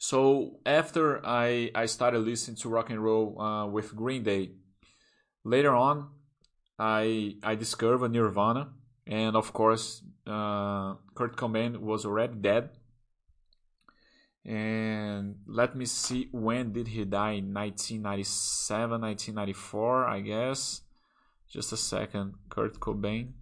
So 0.02 0.58
after 0.66 1.24
I 1.24 1.70
I 1.76 1.86
started 1.86 2.26
listening 2.26 2.58
to 2.66 2.70
rock 2.70 2.90
and 2.90 3.04
roll 3.04 3.40
uh, 3.40 3.68
with 3.68 3.96
Green 3.96 4.24
Day, 4.24 4.58
later 5.44 5.76
on, 5.76 6.10
I 6.80 7.38
I 7.44 7.54
discovered 7.54 8.10
Nirvana, 8.10 8.74
and 9.06 9.36
of 9.36 9.54
course, 9.54 10.02
uh, 10.26 10.96
Kurt 11.14 11.38
Cobain 11.38 11.78
was 11.78 12.04
already 12.04 12.34
dead. 12.34 12.72
And 14.44 15.36
let 15.46 15.76
me 15.76 15.86
see 15.86 16.30
when 16.32 16.74
did 16.74 16.88
he 16.88 17.06
die? 17.06 17.38
1997 17.46 19.02
1994 19.02 20.06
i 20.08 20.20
guess. 20.20 20.82
Just 21.48 21.74
a 21.74 21.78
second 21.78 22.34
kurt 22.50 22.80
cobain. 22.80 23.34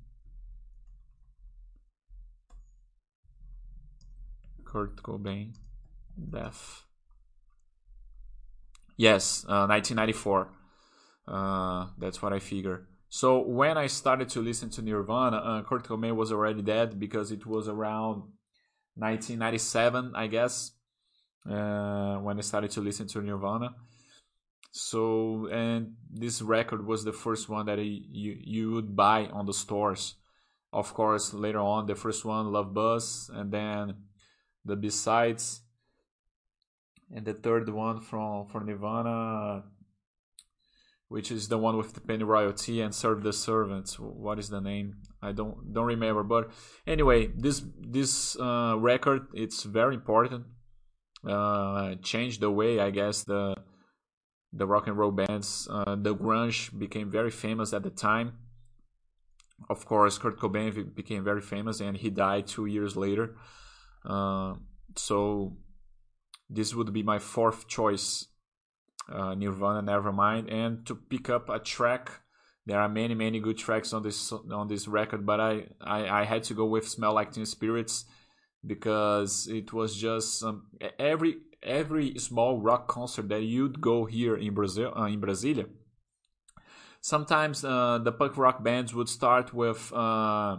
Kurt 4.66 5.02
cobain 5.02 5.56
death 6.20 6.84
yes 8.98 9.46
uh, 9.48 9.66
1994 9.68 10.50
uh, 11.28 11.88
that's 11.98 12.22
what 12.22 12.34
i 12.34 12.40
figure 12.40 12.88
so 13.10 13.40
when 13.40 13.78
i 13.78 13.88
started 13.88 14.30
to 14.30 14.40
listen 14.40 14.70
to 14.70 14.82
nirvana 14.82 15.38
uh, 15.38 15.64
kurt 15.64 15.84
cobain 15.88 16.16
was 16.16 16.32
already 16.32 16.62
dead 16.62 17.00
because 17.00 17.32
it 17.32 17.46
was 17.46 17.68
around 17.68 18.24
1997 18.96 20.14
i 20.16 20.28
guess 20.28 20.72
uh, 21.50 22.18
when 22.18 22.38
I 22.38 22.42
started 22.42 22.72
to 22.72 22.82
listen 22.82 23.08
to 23.08 23.22
Nirvana. 23.22 23.76
So, 24.72 25.48
and 25.48 25.96
this 26.12 26.42
record 26.42 26.86
was 26.86 27.04
the 27.04 27.14
first 27.14 27.50
one 27.50 27.66
that 27.66 27.80
you 27.80 28.38
you 28.40 28.72
would 28.72 28.96
buy 28.96 29.26
on 29.28 29.46
the 29.46 29.54
stores. 29.54 30.16
Of 30.72 30.94
course, 30.94 31.34
later 31.34 31.60
on, 31.60 31.88
the 31.88 31.96
first 31.96 32.24
one, 32.24 32.52
Love 32.52 32.74
Buzz, 32.74 33.32
and 33.34 33.52
then 33.52 33.96
the 34.64 34.76
B 34.76 34.92
sides, 34.92 35.62
and 37.14 37.26
the 37.26 37.34
third 37.34 37.70
one 37.70 38.02
from 38.02 38.48
from 38.48 38.66
Nirvana, 38.66 39.64
which 41.08 41.32
is 41.32 41.48
the 41.48 41.58
one 41.58 41.78
with 41.78 41.94
the 41.94 42.02
Pennyroyal 42.02 42.54
Tea 42.54 42.82
and 42.82 42.94
Serve 42.94 43.24
the 43.24 43.34
Servants. 43.34 44.00
What 44.00 44.40
is 44.40 44.50
the 44.50 44.62
name? 44.62 44.98
I 45.22 45.32
don't 45.32 45.74
don't 45.74 45.86
remember. 45.88 46.24
But 46.24 46.52
anyway, 46.86 47.28
this 47.28 47.64
this 47.80 48.40
uh, 48.40 48.76
record 48.78 49.28
it's 49.34 49.64
very 49.64 49.96
important 49.96 50.46
uh, 51.28 51.96
changed 52.02 52.42
the 52.42 52.52
way 52.52 52.80
I 52.80 52.92
guess 52.92 53.24
the 53.24 53.56
the 54.52 54.66
rock 54.66 54.88
and 54.88 54.98
roll 54.98 55.12
bands, 55.12 55.68
uh, 55.72 55.96
the 55.96 56.16
grunge 56.16 56.78
became 56.78 57.12
very 57.12 57.30
famous 57.30 57.74
at 57.74 57.84
the 57.84 57.90
time. 57.90 58.34
Of 59.70 59.86
course, 59.86 60.18
Kurt 60.18 60.40
Cobain 60.40 60.96
became 60.96 61.24
very 61.24 61.42
famous, 61.42 61.82
and 61.82 61.98
he 61.98 62.10
died 62.10 62.48
two 62.48 62.66
years 62.66 62.96
later. 62.96 63.36
Uh, 64.04 64.56
so 64.96 65.58
this 66.50 66.74
would 66.74 66.92
be 66.92 67.04
my 67.04 67.20
fourth 67.20 67.68
choice, 67.68 68.26
uh, 69.12 69.36
Nirvana 69.36 69.84
Nevermind, 69.84 70.52
and 70.52 70.86
to 70.86 70.96
pick 70.96 71.30
up 71.30 71.50
a 71.50 71.60
track. 71.60 72.22
There 72.66 72.80
are 72.80 72.90
many 72.90 73.16
many 73.16 73.40
good 73.40 73.58
tracks 73.58 73.94
on 73.94 74.04
this 74.04 74.32
on 74.32 74.68
this 74.68 74.88
record, 74.88 75.26
but 75.26 75.40
I 75.40 75.68
I, 75.82 76.22
I 76.22 76.24
had 76.26 76.44
to 76.46 76.54
go 76.54 76.66
with 76.66 76.88
Smell 76.88 77.14
Like 77.14 77.32
Teen 77.32 77.46
Spirits 77.46 78.06
because 78.66 79.48
it 79.48 79.74
was 79.74 79.96
just 79.96 80.44
um, 80.44 80.68
every 80.98 81.38
every 81.64 82.18
small 82.18 82.60
rock 82.60 82.88
concert 82.88 83.30
that 83.30 83.44
you'd 83.44 83.82
go 83.82 84.06
here 84.06 84.36
in 84.36 84.54
Brazil 84.54 84.94
uh, 84.96 85.06
in 85.06 85.22
Brasilia. 85.22 85.68
Sometimes 87.02 87.64
uh, 87.64 88.00
the 88.00 88.12
punk 88.12 88.38
rock 88.38 88.64
bands 88.64 88.94
would 88.94 89.10
start 89.10 89.54
with 89.54 89.92
uh, 89.94 90.58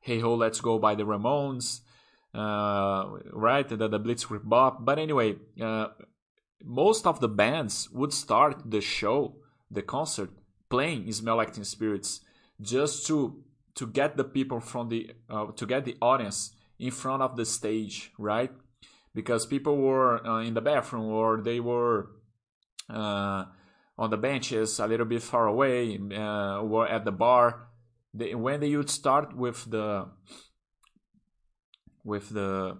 "Hey 0.00 0.20
Ho, 0.20 0.34
Let's 0.34 0.60
Go" 0.60 0.78
by 0.78 0.94
the 0.94 1.04
Ramones, 1.04 1.80
right? 2.36 3.68
The, 3.68 3.88
the 3.88 4.00
Blitzkrieg 4.00 4.44
Bop. 4.44 4.84
But 4.84 4.98
anyway, 4.98 5.36
uh, 5.60 5.88
most 6.64 7.06
of 7.06 7.20
the 7.20 7.28
bands 7.28 7.88
would 7.90 8.12
start 8.12 8.70
the 8.70 8.80
show, 8.80 9.36
the 9.70 9.82
concert, 9.82 10.30
playing 10.68 11.10
"Smell 11.12 11.36
Like 11.36 11.52
Teen 11.52 11.64
Spirits" 11.64 12.20
just 12.60 13.06
to 13.06 13.42
to 13.74 13.86
get 13.86 14.16
the 14.16 14.24
people 14.24 14.60
from 14.60 14.88
the 14.88 15.10
uh, 15.30 15.46
to 15.52 15.66
get 15.66 15.84
the 15.84 15.96
audience 16.00 16.52
in 16.78 16.90
front 16.90 17.22
of 17.22 17.36
the 17.36 17.44
stage, 17.44 18.12
right? 18.18 18.50
Because 19.14 19.46
people 19.46 19.76
were 19.76 20.26
uh, 20.26 20.42
in 20.42 20.54
the 20.54 20.60
bathroom 20.60 21.06
or 21.06 21.40
they 21.40 21.60
were 21.60 22.10
uh, 22.90 23.44
on 23.98 24.10
the 24.10 24.16
benches 24.16 24.78
a 24.78 24.86
little 24.86 25.06
bit 25.06 25.22
far 25.22 25.46
away 25.46 25.98
uh, 26.12 26.60
or 26.60 26.86
at 26.86 27.04
the 27.04 27.12
bar. 27.12 27.68
They, 28.12 28.34
when 28.34 28.60
they 28.60 28.74
would 28.76 28.90
start 28.90 29.36
with 29.36 29.70
the 29.70 30.08
with 32.06 32.30
the 32.30 32.78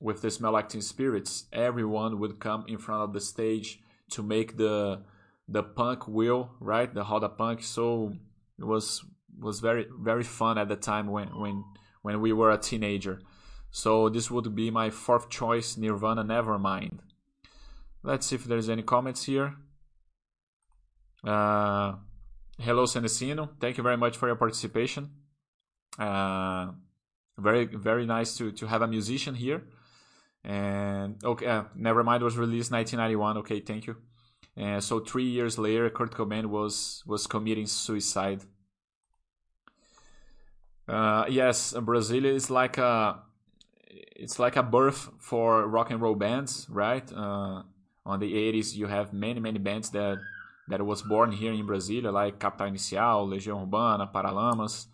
with 0.00 0.22
the 0.22 0.30
smell 0.30 0.60
teen 0.62 0.80
spirits, 0.80 1.44
everyone 1.52 2.18
would 2.18 2.40
come 2.40 2.64
in 2.66 2.78
front 2.78 3.02
of 3.02 3.12
the 3.12 3.20
stage 3.20 3.80
to 4.10 4.22
make 4.22 4.56
the 4.56 5.02
the 5.46 5.62
punk 5.62 6.08
wheel, 6.08 6.50
right? 6.58 6.92
The 6.92 7.04
Roda 7.04 7.28
Punk. 7.28 7.62
So 7.62 8.14
it 8.58 8.64
was 8.64 9.04
was 9.38 9.60
very 9.60 9.86
very 10.00 10.24
fun 10.24 10.58
at 10.58 10.68
the 10.68 10.76
time 10.76 11.08
when 11.08 11.28
when 11.38 11.64
when 12.02 12.20
we 12.20 12.32
were 12.32 12.50
a 12.50 12.58
teenager. 12.58 13.20
So 13.70 14.08
this 14.08 14.30
would 14.30 14.54
be 14.54 14.70
my 14.70 14.90
fourth 14.90 15.28
choice, 15.28 15.76
Nirvana 15.76 16.24
Nevermind. 16.24 17.00
Let's 18.02 18.26
see 18.26 18.36
if 18.36 18.44
there's 18.44 18.68
any 18.68 18.82
comments 18.82 19.24
here. 19.24 19.54
Uh, 21.22 21.96
hello, 22.58 22.84
Senesino. 22.86 23.50
Thank 23.60 23.76
you 23.76 23.84
very 23.84 23.98
much 23.98 24.16
for 24.16 24.26
your 24.26 24.36
participation. 24.36 25.10
Uh, 25.98 26.72
very, 27.40 27.64
very 27.64 28.06
nice 28.06 28.36
to, 28.38 28.52
to 28.52 28.66
have 28.66 28.82
a 28.82 28.88
musician 28.88 29.34
here. 29.34 29.62
And 30.44 31.22
okay, 31.24 31.46
uh, 31.46 31.64
Nevermind 31.78 32.22
was 32.22 32.36
released 32.36 32.70
1991. 32.72 33.38
Okay, 33.38 33.60
thank 33.60 33.86
you. 33.86 33.96
And 34.56 34.82
so 34.82 35.00
three 35.00 35.24
years 35.24 35.58
later, 35.58 35.88
Kurt 35.90 36.12
Cobain 36.12 36.46
was 36.46 37.02
was 37.06 37.26
committing 37.26 37.66
suicide. 37.66 38.42
Uh, 40.88 41.24
yes, 41.28 41.72
Brazil 41.72 42.24
is 42.24 42.50
like 42.50 42.78
a 42.78 43.20
it's 44.16 44.38
like 44.38 44.56
a 44.56 44.62
birth 44.62 45.10
for 45.18 45.66
rock 45.66 45.90
and 45.90 46.00
roll 46.00 46.14
bands, 46.14 46.66
right? 46.68 47.10
Uh, 47.12 47.62
on 48.04 48.18
the 48.18 48.32
80s, 48.32 48.74
you 48.74 48.86
have 48.86 49.12
many 49.12 49.40
many 49.40 49.58
bands 49.58 49.90
that 49.90 50.18
that 50.68 50.84
was 50.84 51.02
born 51.02 51.32
here 51.32 51.52
in 51.52 51.66
Brasilia, 51.66 52.12
like 52.12 52.38
Capital 52.38 52.68
Inicial, 52.68 53.28
Legião 53.28 53.62
Urbana, 53.62 54.10
Paralamas, 54.12 54.86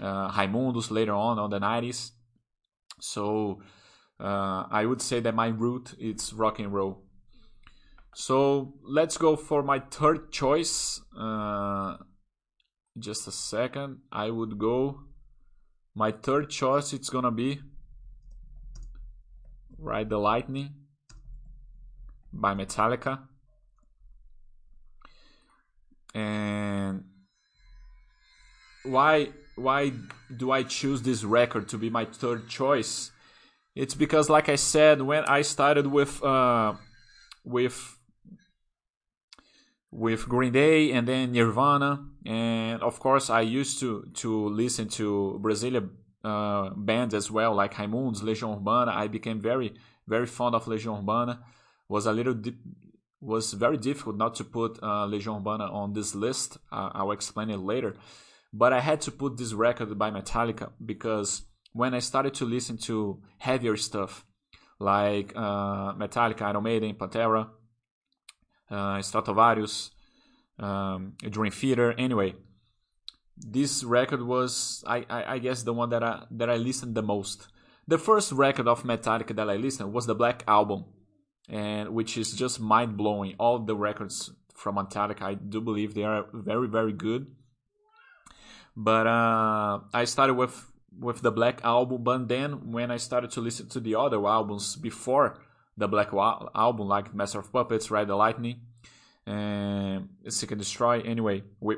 uh, 0.00 0.30
Raimundos 0.30 0.90
later 0.90 1.14
on 1.14 1.38
on 1.38 1.50
the 1.50 1.58
90s. 1.58 2.10
So 3.00 3.62
uh, 4.20 4.64
I 4.70 4.86
would 4.86 5.02
say 5.02 5.20
that 5.20 5.34
my 5.34 5.48
root 5.48 5.94
is 5.98 6.32
rock 6.32 6.58
and 6.58 6.72
roll. 6.72 7.02
So 8.14 8.74
let's 8.84 9.16
go 9.16 9.36
for 9.36 9.62
my 9.62 9.80
third 9.80 10.30
choice. 10.30 11.00
Uh, 11.18 11.96
just 12.98 13.26
a 13.26 13.32
second. 13.32 13.98
I 14.12 14.30
would 14.30 14.58
go 14.58 15.00
my 15.94 16.10
third 16.10 16.48
choice 16.48 16.92
it's 16.92 17.10
gonna 17.10 17.30
be 17.30 17.60
Ride 19.78 20.08
the 20.08 20.18
Lightning 20.18 20.70
by 22.32 22.54
Metallica. 22.54 23.20
And 26.14 27.04
why 28.84 29.30
why 29.56 29.92
do 30.34 30.50
I 30.50 30.62
choose 30.62 31.02
this 31.02 31.24
record 31.24 31.68
to 31.68 31.78
be 31.78 31.90
my 31.90 32.04
third 32.04 32.48
choice? 32.48 33.10
It's 33.74 33.94
because 33.94 34.28
like 34.28 34.48
I 34.48 34.56
said 34.56 35.02
when 35.02 35.24
I 35.24 35.42
started 35.42 35.86
with 35.86 36.22
uh 36.22 36.74
with 37.44 37.98
with 39.90 40.26
Green 40.28 40.52
Day 40.52 40.90
and 40.92 41.06
then 41.06 41.32
Nirvana, 41.32 42.04
and 42.24 42.82
of 42.82 42.98
course 42.98 43.28
I 43.30 43.42
used 43.42 43.78
to 43.80 44.08
to 44.14 44.48
listen 44.48 44.88
to 44.90 45.38
Brazilian 45.40 45.90
uh, 46.24 46.70
bands 46.70 47.14
as 47.14 47.30
well, 47.30 47.54
like 47.54 47.74
Raimundos, 47.74 48.22
Legião 48.22 48.56
Urbana. 48.56 48.92
I 48.92 49.08
became 49.08 49.40
very 49.40 49.74
very 50.08 50.26
fond 50.26 50.54
of 50.54 50.64
Legião 50.64 50.98
Urbana. 50.98 51.40
Was 51.88 52.06
a 52.06 52.12
little 52.12 52.34
di- 52.34 52.56
was 53.20 53.52
very 53.52 53.76
difficult 53.76 54.16
not 54.16 54.34
to 54.36 54.44
put 54.44 54.78
uh, 54.82 55.06
Legião 55.06 55.36
Urbana 55.38 55.64
on 55.64 55.92
this 55.92 56.14
list. 56.14 56.58
Uh, 56.72 56.90
I'll 56.94 57.12
explain 57.12 57.50
it 57.50 57.58
later, 57.58 57.94
but 58.52 58.72
I 58.72 58.80
had 58.80 59.00
to 59.02 59.10
put 59.10 59.36
this 59.36 59.52
record 59.52 59.98
by 59.98 60.10
Metallica 60.10 60.70
because 60.84 61.42
when 61.72 61.94
I 61.94 62.00
started 62.00 62.34
to 62.34 62.44
listen 62.44 62.76
to 62.78 63.22
heavier 63.38 63.76
stuff 63.76 64.24
like 64.78 65.32
uh, 65.36 65.94
Metallica, 65.94 66.42
Iron 66.42 66.62
Maiden, 66.62 66.94
Pantera 66.94 67.48
uh, 68.70 68.98
Stratovarius, 68.98 69.90
um, 70.58 71.14
Dream 71.28 71.52
Theater. 71.52 71.92
Anyway, 71.96 72.34
this 73.36 73.84
record 73.84 74.22
was, 74.22 74.82
I, 74.86 75.04
I, 75.08 75.34
I, 75.34 75.38
guess, 75.38 75.62
the 75.62 75.72
one 75.72 75.90
that 75.90 76.02
I 76.02 76.24
that 76.30 76.50
I 76.50 76.56
listened 76.56 76.94
the 76.94 77.02
most. 77.02 77.48
The 77.86 77.98
first 77.98 78.32
record 78.32 78.68
of 78.68 78.84
Metallica 78.84 79.34
that 79.36 79.50
I 79.50 79.56
listened 79.56 79.92
was 79.92 80.06
the 80.06 80.14
Black 80.14 80.44
Album, 80.46 80.84
and 81.48 81.90
which 81.90 82.16
is 82.16 82.32
just 82.32 82.60
mind 82.60 82.96
blowing. 82.96 83.34
All 83.38 83.58
the 83.58 83.76
records 83.76 84.30
from 84.54 84.76
Metallica, 84.76 85.22
I 85.22 85.34
do 85.34 85.60
believe 85.60 85.94
they 85.94 86.04
are 86.04 86.26
very 86.32 86.68
very 86.68 86.92
good. 86.92 87.26
But 88.76 89.06
uh, 89.06 89.80
I 89.92 90.04
started 90.04 90.34
with 90.34 90.68
with 90.98 91.22
the 91.22 91.32
Black 91.32 91.60
Album, 91.64 92.02
but 92.02 92.28
then 92.28 92.70
when 92.70 92.90
I 92.90 92.98
started 92.98 93.30
to 93.32 93.40
listen 93.40 93.68
to 93.70 93.80
the 93.80 93.94
other 93.94 94.24
albums 94.26 94.76
before 94.76 95.38
the 95.76 95.88
Black 95.88 96.12
Album, 96.12 96.88
like 96.88 97.14
Master 97.14 97.38
of 97.38 97.52
Puppets, 97.52 97.90
Ride 97.90 98.08
the 98.08 98.16
Lightning, 98.16 98.60
and 99.26 100.08
Seek 100.28 100.50
and 100.50 100.60
Destroy. 100.60 101.00
Anyway, 101.00 101.42
we, 101.60 101.76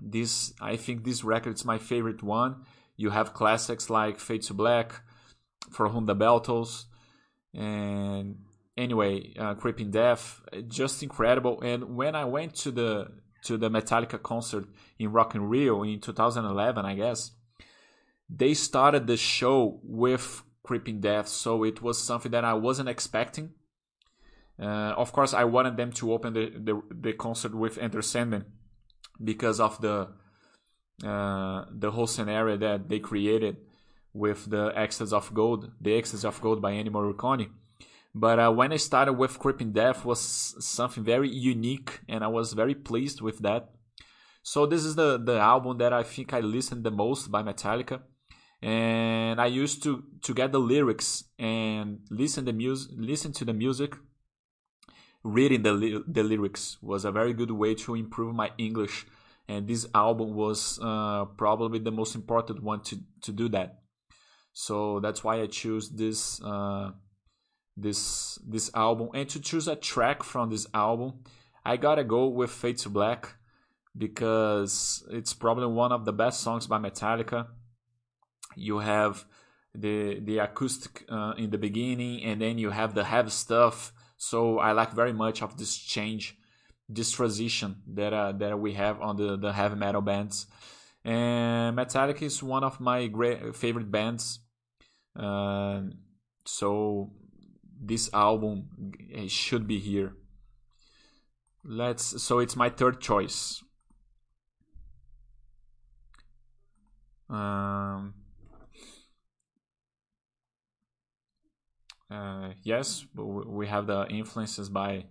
this 0.00 0.52
I 0.60 0.76
think 0.76 1.04
this 1.04 1.24
record 1.24 1.54
is 1.54 1.64
my 1.64 1.78
favorite 1.78 2.22
one. 2.22 2.64
You 2.96 3.10
have 3.10 3.32
classics 3.32 3.88
like 3.88 4.18
Fade 4.18 4.42
to 4.42 4.54
Black, 4.54 5.02
For 5.70 5.88
Whom 5.88 6.06
the 6.06 6.14
Bell 6.14 6.40
Tolls, 6.40 6.86
and 7.54 8.36
anyway, 8.76 9.32
uh, 9.38 9.54
Creeping 9.54 9.90
Death, 9.90 10.40
just 10.68 11.02
incredible. 11.02 11.60
And 11.62 11.96
when 11.96 12.14
I 12.14 12.24
went 12.24 12.54
to 12.56 12.70
the 12.70 13.10
to 13.44 13.56
the 13.56 13.70
Metallica 13.70 14.22
concert 14.22 14.66
in 14.98 15.12
Rock 15.12 15.34
in 15.34 15.48
Rio 15.48 15.82
in 15.82 16.00
2011, 16.00 16.84
I 16.84 16.94
guess 16.94 17.32
they 18.30 18.54
started 18.54 19.06
the 19.06 19.16
show 19.16 19.80
with 19.82 20.42
creeping 20.62 21.00
death. 21.00 21.28
So 21.28 21.64
it 21.64 21.82
was 21.82 22.02
something 22.02 22.30
that 22.32 22.44
I 22.44 22.54
wasn't 22.54 22.88
expecting. 22.88 23.50
Uh, 24.60 24.94
of 24.96 25.12
course, 25.12 25.34
I 25.34 25.44
wanted 25.44 25.76
them 25.76 25.90
to 25.92 26.12
open 26.12 26.34
the, 26.34 26.50
the, 26.50 26.80
the 26.90 27.12
concert 27.14 27.54
with 27.54 27.78
Enter 27.78 28.02
Sandman 28.02 28.44
because 29.22 29.58
of 29.58 29.80
the 29.80 30.08
uh, 31.04 31.64
the 31.70 31.90
whole 31.92 32.06
scenario 32.06 32.58
that 32.58 32.90
they 32.90 32.98
created 32.98 33.56
with 34.12 34.50
the 34.50 34.70
Ecstasy 34.76 35.16
of 35.16 35.32
Gold, 35.32 35.70
the 35.80 35.96
Ecstasy 35.96 36.28
of 36.28 36.38
Gold 36.42 36.60
by 36.60 36.72
Ennio 36.72 36.90
Morricone. 36.90 37.48
But 38.14 38.38
uh, 38.38 38.50
when 38.52 38.72
I 38.72 38.76
started 38.76 39.12
with 39.14 39.38
Creeping 39.38 39.72
Death 39.72 40.04
was 40.04 40.20
something 40.58 41.04
very 41.04 41.28
unique, 41.28 42.00
and 42.08 42.24
I 42.24 42.28
was 42.28 42.52
very 42.54 42.74
pleased 42.74 43.20
with 43.20 43.38
that. 43.40 43.70
So 44.42 44.66
this 44.66 44.84
is 44.84 44.94
the 44.96 45.18
the 45.18 45.38
album 45.38 45.78
that 45.78 45.92
I 45.92 46.02
think 46.02 46.32
I 46.32 46.40
listened 46.40 46.84
the 46.84 46.90
most 46.90 47.30
by 47.30 47.42
Metallica 47.42 48.00
and 48.62 49.40
I 49.40 49.46
used 49.46 49.82
to 49.84 50.04
to 50.22 50.34
get 50.34 50.52
the 50.52 50.60
lyrics 50.60 51.24
and 51.38 52.00
listen 52.10 52.44
the 52.44 52.52
music, 52.52 52.92
listen 52.96 53.32
to 53.32 53.44
the 53.44 53.54
music. 53.54 53.94
Reading 55.22 55.62
the 55.62 56.04
the 56.06 56.22
lyrics 56.22 56.78
was 56.82 57.04
a 57.04 57.12
very 57.12 57.32
good 57.32 57.50
way 57.50 57.74
to 57.74 57.94
improve 57.94 58.34
my 58.34 58.50
English, 58.58 59.06
and 59.48 59.66
this 59.66 59.86
album 59.94 60.34
was 60.34 60.78
uh, 60.82 61.26
probably 61.36 61.78
the 61.78 61.90
most 61.90 62.14
important 62.14 62.62
one 62.62 62.82
to 62.84 62.98
to 63.22 63.32
do 63.32 63.48
that. 63.50 63.82
So 64.52 65.00
that's 65.00 65.22
why 65.22 65.40
I 65.42 65.46
choose 65.46 65.90
this 65.90 66.42
uh, 66.42 66.92
this 67.80 68.38
this 68.46 68.70
album, 68.74 69.08
and 69.14 69.28
to 69.30 69.40
choose 69.40 69.68
a 69.68 69.76
track 69.76 70.22
from 70.22 70.50
this 70.50 70.66
album, 70.74 71.24
I 71.64 71.76
gotta 71.76 72.04
go 72.04 72.28
with 72.28 72.50
Fade 72.50 72.78
to 72.78 72.88
Black 72.88 73.36
because 73.96 75.04
it's 75.10 75.34
probably 75.34 75.66
one 75.66 75.92
of 75.92 76.04
the 76.04 76.12
best 76.12 76.40
songs 76.40 76.66
by 76.66 76.78
Metallica 76.78 77.48
you 78.56 78.78
have 78.78 79.24
the 79.74 80.20
the 80.20 80.38
acoustic 80.38 81.04
uh, 81.08 81.34
in 81.36 81.50
the 81.50 81.58
beginning, 81.58 82.22
and 82.24 82.40
then 82.40 82.58
you 82.58 82.70
have 82.70 82.94
the 82.94 83.04
heavy 83.04 83.30
stuff. 83.30 83.92
So 84.16 84.58
I 84.58 84.72
like 84.72 84.92
very 84.92 85.12
much 85.12 85.42
of 85.42 85.56
this 85.56 85.76
change, 85.76 86.36
this 86.88 87.10
transition 87.10 87.76
that 87.94 88.12
uh, 88.12 88.32
that 88.32 88.58
we 88.58 88.74
have 88.74 89.00
on 89.00 89.16
the 89.16 89.36
the 89.36 89.52
heavy 89.52 89.76
metal 89.76 90.02
bands. 90.02 90.46
And 91.04 91.76
Metallica 91.78 92.22
is 92.22 92.42
one 92.42 92.64
of 92.64 92.80
my 92.80 93.06
great 93.06 93.56
favorite 93.56 93.90
bands. 93.90 94.40
Uh, 95.16 95.82
so 96.44 97.12
this 97.80 98.12
album 98.12 98.68
should 99.28 99.66
be 99.66 99.78
here. 99.78 100.12
Let's. 101.64 102.22
So 102.22 102.38
it's 102.38 102.56
my 102.56 102.68
third 102.68 103.00
choice. 103.00 103.62
Um, 107.28 108.14
uh, 112.10 112.50
yes, 112.62 113.06
we 113.14 113.66
have 113.68 113.86
the 113.86 114.06
influences 114.08 114.68
by 114.68 115.06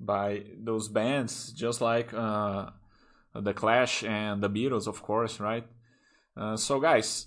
by 0.00 0.44
those 0.56 0.88
bands, 0.88 1.52
just 1.52 1.80
like 1.80 2.14
uh, 2.14 2.70
the 3.34 3.52
Clash 3.52 4.04
and 4.04 4.42
the 4.42 4.50
Beatles, 4.50 4.86
of 4.86 5.02
course, 5.02 5.40
right? 5.40 5.66
Uh, 6.36 6.56
so, 6.56 6.80
guys, 6.80 7.26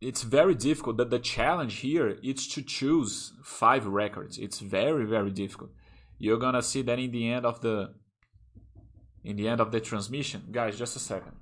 it's 0.00 0.22
very 0.22 0.54
difficult. 0.54 0.96
That 0.96 1.10
the 1.10 1.18
challenge 1.18 1.78
here 1.78 2.18
is 2.22 2.46
to 2.48 2.62
choose 2.62 3.32
five 3.42 3.86
records. 3.86 4.38
It's 4.38 4.60
very 4.60 5.04
very 5.04 5.30
difficult. 5.30 5.70
You're 6.18 6.38
gonna 6.38 6.62
see 6.62 6.82
that 6.82 6.98
in 6.98 7.10
the 7.10 7.30
end 7.30 7.46
of 7.46 7.60
the 7.60 7.94
in 9.24 9.36
the 9.36 9.48
end 9.48 9.60
of 9.60 9.70
the 9.72 9.80
transmission, 9.80 10.48
guys. 10.50 10.78
Just 10.78 10.96
a 10.96 11.00
second. 11.00 11.36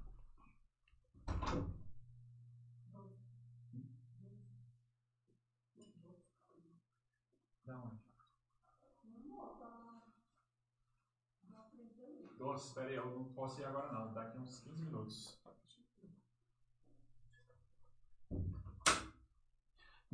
Nossa, 12.39 12.69
espera 12.69 12.89
aí, 12.89 12.95
eu 12.95 13.11
não 13.11 13.25
posso 13.25 13.61
ir 13.61 13.65
agora 13.65 13.93
não, 13.93 14.13
daqui 14.15 14.39
uns 14.39 14.61
15 14.61 14.85
minutos. 14.85 15.37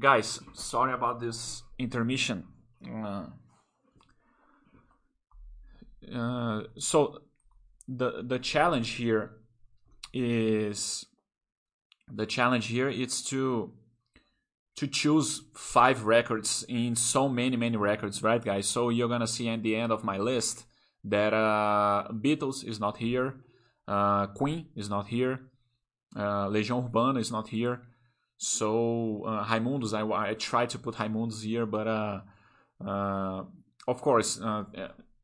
Guys, 0.01 0.41
sorry 0.55 0.93
about 0.93 1.21
this 1.21 1.63
intermission. 1.79 2.45
Uh, 2.87 3.27
uh, 6.15 6.63
so 6.79 7.23
the 7.89 8.23
the 8.23 8.39
challenge 8.39 8.91
here 8.91 9.31
is 10.13 11.07
the 12.11 12.27
challenge 12.27 12.67
here 12.67 12.89
is 12.89 13.23
to 13.23 13.73
to 14.77 14.87
choose 14.87 15.43
five 15.55 16.05
records 16.05 16.65
in 16.69 16.97
so 16.97 17.29
many 17.29 17.57
many 17.57 17.77
records 17.77 18.23
right 18.23 18.45
guys 18.45 18.67
so 18.67 18.89
you're 18.89 19.09
gonna 19.09 19.27
see 19.27 19.49
at 19.49 19.63
the 19.63 19.77
end 19.77 19.93
of 19.93 20.05
my 20.05 20.19
list 20.19 20.65
that 21.05 21.33
uh, 21.33 22.09
beatles 22.13 22.65
is 22.65 22.79
not 22.81 22.97
here 22.99 23.35
uh, 23.89 24.27
queen 24.29 24.67
is 24.77 24.89
not 24.89 25.07
here 25.09 25.41
uh, 26.17 26.47
Legião 26.49 26.85
Urbana 26.85 27.21
is 27.21 27.31
not 27.31 27.49
here 27.49 27.83
so 28.43 29.23
uh, 29.25 29.45
Raimundos, 29.45 29.95
I, 29.95 30.31
I 30.31 30.35
tried 30.35 30.71
to 30.71 30.79
put 30.81 30.97
Raimundos 30.97 31.45
here, 31.45 31.65
but 31.65 31.87
uh, 31.87 32.21
uh, 32.85 33.45
of 33.87 34.03
course 34.03 34.41
uh, 34.41 34.65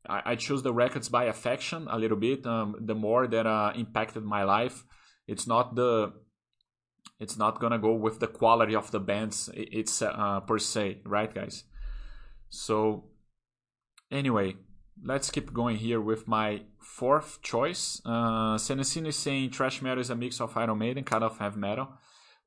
I, 0.07 0.21
I 0.25 0.35
choose 0.35 0.63
the 0.63 0.71
records 0.71 1.09
by 1.09 1.25
affection 1.25 1.89
a 1.89 1.99
little 1.99 2.15
bit. 2.15 2.45
Um, 2.45 2.77
the 2.79 2.95
more 2.95 3.27
that 3.27 3.45
uh, 3.45 3.73
impacted 3.75 4.23
my 4.23 4.43
life, 4.43 4.85
it's 5.27 5.45
not 5.45 5.75
the 5.75 6.13
it's 7.19 7.37
not 7.37 7.59
gonna 7.59 7.77
go 7.77 7.91
with 7.91 8.21
the 8.21 8.27
quality 8.27 8.73
of 8.73 8.89
the 8.91 9.01
bands 9.01 9.49
it's 9.53 10.01
uh, 10.01 10.39
per 10.47 10.57
se, 10.57 11.01
right, 11.03 11.35
guys? 11.35 11.65
So 12.47 13.03
anyway, 14.09 14.55
let's 15.03 15.29
keep 15.29 15.51
going 15.51 15.75
here 15.75 15.99
with 15.99 16.25
my 16.25 16.61
fourth 16.79 17.41
choice. 17.41 18.01
Uh, 18.05 18.57
is 18.57 19.15
saying 19.17 19.49
trash 19.49 19.81
metal 19.81 19.99
is 19.99 20.09
a 20.09 20.15
mix 20.15 20.39
of 20.39 20.55
Iron 20.55 20.77
Maiden, 20.77 21.03
kind 21.03 21.25
of 21.25 21.37
heavy 21.37 21.59
metal 21.59 21.89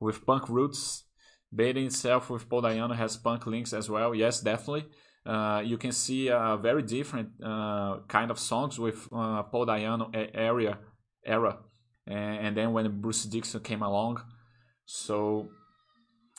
with 0.03 0.27
punk 0.27 0.49
roots. 0.49 1.05
Maiden 1.53 1.87
itself 1.87 2.31
with 2.31 2.49
Paul 2.49 2.63
Di'Anno 2.63 2.97
has 2.97 3.17
punk 3.17 3.47
links 3.47 3.73
as 3.73 3.89
well. 3.89 4.15
Yes, 4.15 4.41
definitely. 4.41 4.87
Uh, 5.25 5.63
you 5.65 5.79
can 5.79 5.93
see 5.93 6.29
a 6.29 6.59
very 6.61 6.83
different 6.83 7.31
uh, 7.43 7.99
kind 8.09 8.31
of 8.31 8.39
songs 8.39 8.79
with 8.79 9.09
uh, 9.13 9.43
Paul 9.45 9.67
Di'Anno 9.67 10.11
area 10.35 10.79
era, 11.25 11.59
and, 12.07 12.57
then 12.57 12.73
when 12.73 13.01
Bruce 13.01 13.25
Dickinson 13.25 13.61
came 13.61 13.83
along, 13.83 14.21
so 14.85 15.51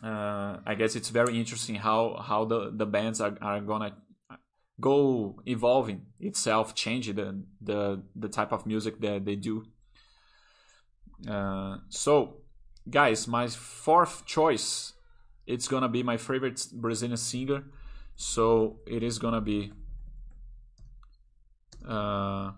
uh, 0.04 0.58
I 0.65 0.76
guess 0.78 0.97
it's 0.97 1.10
very 1.10 1.39
interesting 1.39 1.76
how 1.76 2.21
how 2.21 2.43
the 2.43 2.71
the 2.76 2.86
bands 2.86 3.21
are, 3.21 3.38
are 3.41 3.62
gonna 3.62 3.95
go 4.82 5.39
evolving 5.45 6.08
itself, 6.19 6.76
change 6.76 7.08
the 7.15 7.41
the 7.62 8.04
the 8.17 8.28
type 8.28 8.52
of 8.52 8.65
music 8.65 8.99
that 8.99 9.23
they 9.23 9.38
do. 9.38 9.63
Uh, 11.26 11.78
so 11.88 12.42
guys, 12.89 13.28
my 13.28 13.48
fourth 13.48 14.26
choice, 14.26 14.93
it's 15.46 15.67
gonna 15.67 15.89
be 15.89 16.04
my 16.04 16.17
favorite 16.17 16.65
Brazilian 16.74 17.17
singer. 17.17 17.63
So 18.15 18.80
it 18.86 19.04
is 19.04 19.19
gonna 19.19 19.41
be. 19.41 19.72
Uh, 21.88 22.52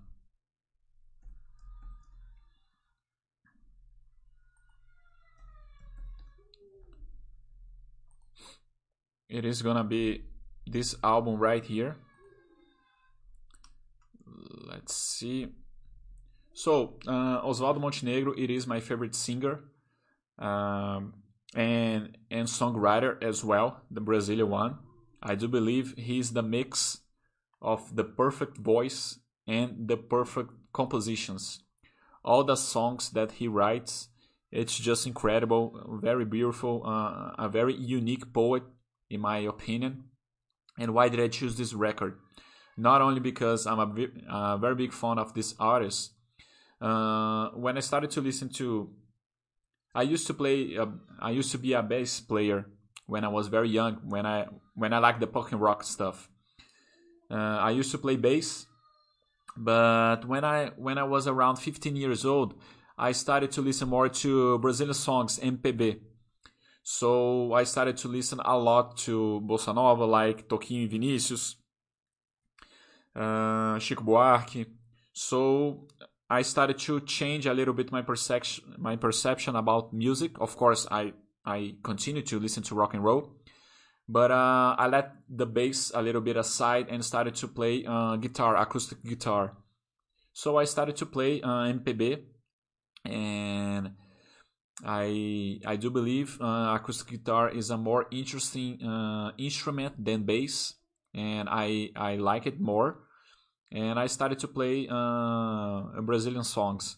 it 9.29 9.45
is 9.45 9.61
gonna 9.61 9.83
be 9.83 10.23
this 10.67 10.95
album 11.03 11.37
right 11.37 11.63
here. 11.63 11.97
Let's 14.27 14.95
see. 14.95 15.47
So, 16.53 16.95
uh, 17.07 17.41
Oswaldo 17.41 17.79
Montenegro, 17.79 18.33
it 18.37 18.49
is 18.49 18.65
my 18.65 18.79
favorite 18.79 19.15
singer 19.15 19.61
um, 20.39 21.13
and 21.55 22.17
and 22.29 22.47
songwriter 22.47 23.21
as 23.23 23.43
well, 23.43 23.81
the 23.89 24.01
Brazilian 24.01 24.49
one. 24.49 24.77
I 25.21 25.35
do 25.35 25.47
believe 25.47 25.95
he's 25.97 26.33
the 26.33 26.43
mix 26.43 26.99
of 27.61 27.95
the 27.95 28.03
perfect 28.03 28.57
voice 28.57 29.19
and 29.47 29.87
the 29.87 29.97
perfect 29.97 30.51
compositions. 30.73 31.63
All 32.23 32.43
the 32.43 32.55
songs 32.55 33.11
that 33.11 33.33
he 33.33 33.47
writes, 33.47 34.09
it's 34.51 34.77
just 34.77 35.07
incredible, 35.07 35.99
very 36.01 36.25
beautiful, 36.25 36.83
uh, 36.85 37.33
a 37.37 37.49
very 37.49 37.75
unique 37.75 38.33
poet, 38.33 38.63
in 39.09 39.21
my 39.21 39.39
opinion. 39.39 40.05
And 40.77 40.93
why 40.93 41.09
did 41.09 41.19
I 41.19 41.27
choose 41.27 41.55
this 41.55 41.73
record? 41.73 42.19
Not 42.77 43.01
only 43.01 43.19
because 43.19 43.65
I'm 43.65 43.79
a, 43.79 44.07
a 44.29 44.57
very 44.57 44.75
big 44.75 44.91
fan 44.91 45.17
of 45.17 45.33
this 45.33 45.55
artist. 45.59 46.11
Uh, 46.81 47.49
when 47.51 47.77
I 47.77 47.79
started 47.79 48.11
to 48.11 48.21
listen 48.21 48.49
to 48.55 48.91
I 49.95 50.01
used 50.01 50.27
to 50.27 50.33
play. 50.33 50.77
Uh, 50.77 50.87
I 51.19 51.31
used 51.31 51.51
to 51.53 51.57
be 51.57 51.73
a 51.73 51.81
bass 51.81 52.19
player 52.19 52.65
when 53.07 53.23
I 53.23 53.29
was 53.29 53.47
very 53.47 53.69
young. 53.69 54.01
When 54.03 54.25
I 54.25 54.47
when 54.75 54.91
I 54.91 54.99
liked 54.99 55.21
the 55.21 55.27
punk 55.27 55.53
and 55.53 55.61
rock 55.61 55.83
stuff. 55.83 56.29
Uh, 57.31 57.35
I 57.35 57.71
used 57.71 57.89
to 57.91 57.97
play 57.97 58.17
bass, 58.17 58.67
but 59.57 60.25
when 60.25 60.43
I 60.43 60.71
when 60.75 60.97
I 60.97 61.03
was 61.03 61.27
around 61.27 61.55
15 61.55 61.95
years 61.95 62.25
old, 62.25 62.53
I 62.97 63.13
started 63.13 63.51
to 63.53 63.61
listen 63.61 63.89
more 63.89 64.09
to 64.09 64.59
Brazilian 64.59 64.93
songs, 64.93 65.39
MPB. 65.39 66.01
So 66.83 67.53
I 67.53 67.63
started 67.63 67.97
to 67.97 68.07
listen 68.07 68.39
a 68.45 68.57
lot 68.59 68.97
to 69.05 69.41
bossa 69.43 69.73
nova, 69.73 70.05
like 70.05 70.47
Toquinho 70.47 70.83
e 70.83 70.87
Vinicius, 70.87 71.55
uh, 73.15 73.79
Chico 73.79 74.03
Buarque. 74.03 74.67
So 75.11 75.87
I 76.29 76.41
started 76.41 76.79
to 76.79 77.01
change 77.01 77.45
a 77.45 77.53
little 77.53 77.73
bit 77.73 77.91
my 77.91 78.01
perception 78.01 78.75
my 78.77 78.95
perception 78.95 79.55
about 79.55 79.93
music. 79.93 80.31
Of 80.39 80.57
course, 80.57 80.87
I 80.89 81.13
I 81.45 81.75
continue 81.83 82.23
to 82.23 82.39
listen 82.39 82.63
to 82.63 82.75
rock 82.75 82.95
and 82.95 83.03
roll, 83.03 83.35
but 84.09 84.31
uh, 84.31 84.75
I 84.77 84.87
let 84.87 85.13
the 85.29 85.45
bass 85.45 85.91
a 85.93 86.01
little 86.01 86.21
bit 86.21 86.35
aside 86.37 86.87
and 86.89 87.05
started 87.05 87.35
to 87.35 87.47
play 87.47 87.85
uh, 87.85 88.15
guitar, 88.15 88.57
acoustic 88.57 89.03
guitar. 89.03 89.57
So 90.33 90.57
I 90.57 90.65
started 90.65 90.95
to 90.97 91.05
play 91.05 91.41
uh, 91.41 91.69
MPB, 91.69 92.23
and 93.05 93.91
I 94.83 95.59
I 95.63 95.75
do 95.75 95.91
believe 95.91 96.41
uh, 96.41 96.73
acoustic 96.73 97.07
guitar 97.07 97.49
is 97.49 97.69
a 97.69 97.77
more 97.77 98.07
interesting 98.09 98.81
uh, 98.81 99.31
instrument 99.37 100.03
than 100.03 100.23
bass, 100.23 100.73
and 101.13 101.47
I 101.51 101.91
I 101.95 102.15
like 102.15 102.47
it 102.47 102.59
more 102.59 103.04
and 103.75 103.99
I 103.99 104.07
started 104.07 104.39
to 104.39 104.47
play 104.47 104.87
uh, 104.89 106.01
Brazilian 106.01 106.45
songs. 106.45 106.95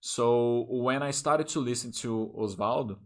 So 0.00 0.66
when 0.68 1.02
I 1.02 1.12
started 1.12 1.48
to 1.48 1.60
listen 1.60 1.92
to 2.02 2.32
Oswaldo, 2.36 2.96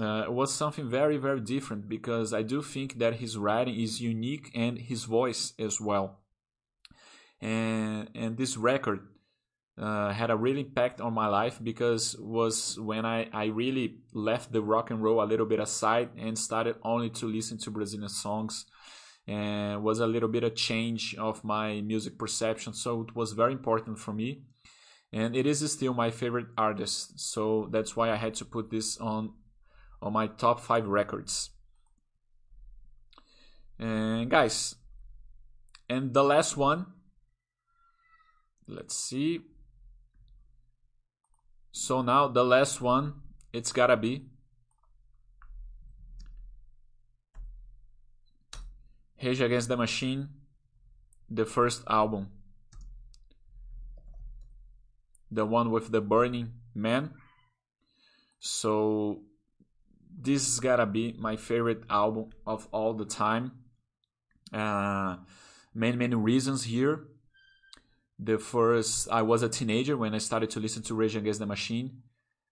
uh, 0.00 0.24
it 0.24 0.32
was 0.32 0.52
something 0.52 0.90
very 0.90 1.16
very 1.16 1.40
different 1.40 1.88
because 1.88 2.34
I 2.34 2.42
do 2.42 2.60
think 2.60 2.98
that 2.98 3.14
his 3.14 3.38
writing 3.38 3.76
is 3.80 4.00
unique 4.00 4.50
and 4.54 4.78
his 4.78 5.04
voice 5.04 5.52
as 5.58 5.80
well. 5.80 6.18
And 7.40 8.10
and 8.14 8.36
this 8.36 8.56
record, 8.56 9.00
uh, 9.78 10.12
had 10.12 10.30
a 10.30 10.36
real 10.36 10.58
impact 10.58 11.00
on 11.00 11.12
my 11.14 11.26
life 11.26 11.58
because 11.62 12.16
was 12.18 12.78
when 12.78 13.04
I, 13.04 13.28
I 13.32 13.46
really 13.46 13.98
left 14.12 14.52
the 14.52 14.62
rock 14.62 14.90
and 14.90 15.02
roll 15.02 15.22
a 15.22 15.26
little 15.26 15.46
bit 15.46 15.60
aside 15.60 16.10
and 16.16 16.38
started 16.38 16.76
only 16.82 17.10
to 17.10 17.26
listen 17.26 17.58
to 17.58 17.70
Brazilian 17.70 18.08
songs 18.08 18.66
and 19.26 19.82
was 19.82 20.00
a 20.00 20.06
little 20.06 20.28
bit 20.28 20.44
a 20.44 20.50
change 20.50 21.14
of 21.16 21.44
my 21.44 21.80
music 21.80 22.18
perception 22.18 22.72
so 22.74 23.02
it 23.02 23.16
was 23.16 23.32
very 23.32 23.52
important 23.52 23.98
for 23.98 24.12
me. 24.12 24.42
And 25.12 25.36
it 25.36 25.46
is 25.46 25.70
still 25.70 25.94
my 25.94 26.10
favorite 26.10 26.48
artist 26.58 27.20
so 27.20 27.68
that's 27.70 27.96
why 27.96 28.10
I 28.10 28.16
had 28.16 28.34
to 28.34 28.44
put 28.44 28.70
this 28.70 28.98
on 28.98 29.32
on 30.02 30.12
my 30.12 30.26
top 30.26 30.60
5 30.60 30.86
records. 30.86 31.50
And 33.78 34.30
guys 34.30 34.74
and 35.88 36.12
the 36.12 36.24
last 36.24 36.56
one 36.56 36.86
let's 38.66 38.96
see. 38.96 39.40
So 41.72 42.02
now 42.02 42.28
the 42.28 42.44
last 42.44 42.80
one, 42.80 43.14
it's 43.52 43.72
gotta 43.72 43.96
be 43.96 44.26
Rage 49.24 49.40
Against 49.40 49.68
the 49.68 49.76
Machine, 49.76 50.28
the 51.30 51.44
first 51.44 51.82
album. 51.88 52.28
The 55.30 55.46
one 55.46 55.70
with 55.70 55.90
the 55.90 56.00
Burning 56.00 56.52
Man. 56.74 57.10
So 58.38 59.22
this 60.16 60.46
is 60.46 60.60
gotta 60.60 60.86
be 60.86 61.14
my 61.18 61.36
favorite 61.36 61.82
album 61.88 62.30
of 62.46 62.68
all 62.70 62.92
the 62.94 63.06
time. 63.06 63.52
Uh, 64.52 65.16
many 65.74 65.96
many 65.96 66.14
reasons 66.14 66.64
here 66.64 67.06
the 68.18 68.38
first 68.38 69.08
I 69.10 69.22
was 69.22 69.42
a 69.42 69.48
teenager 69.48 69.96
when 69.96 70.14
I 70.14 70.18
started 70.18 70.50
to 70.50 70.60
listen 70.60 70.82
to 70.84 70.94
Rage 70.94 71.16
Against 71.16 71.40
the 71.40 71.46
Machine. 71.46 72.02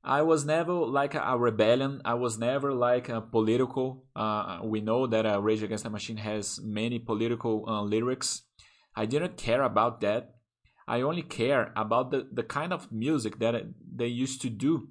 I 0.05 0.23
was 0.23 0.45
never 0.45 0.73
like 0.73 1.15
a 1.15 1.39
rebellion. 1.39 2.03
I 2.05 2.15
was 2.15 2.39
never 2.39 2.73
like 2.73 3.09
a 3.09 3.21
political. 3.21 4.05
Uh, 4.17 4.61
we 4.65 4.81
know 4.81 5.07
that 5.07 5.25
uh, 5.25 5.41
Rage 5.41 5.63
Against 5.63 5.85
the 5.85 5.91
Machine 5.91 6.17
has 6.17 6.61
many 6.61 6.99
political 6.99 7.65
uh, 7.69 7.83
lyrics. 7.83 8.43
I 8.97 9.07
didn't 9.07 9.37
care 9.37 9.63
about 9.63 10.01
that. 10.01 10.35
I 10.89 11.03
only 11.03 11.23
care 11.23 11.73
about 11.77 12.11
the, 12.11 12.29
the 12.33 12.43
kind 12.43 12.73
of 12.73 12.91
music 12.91 13.39
that 13.39 13.55
they 13.95 14.09
used 14.09 14.43
to 14.43 14.51
do 14.51 14.89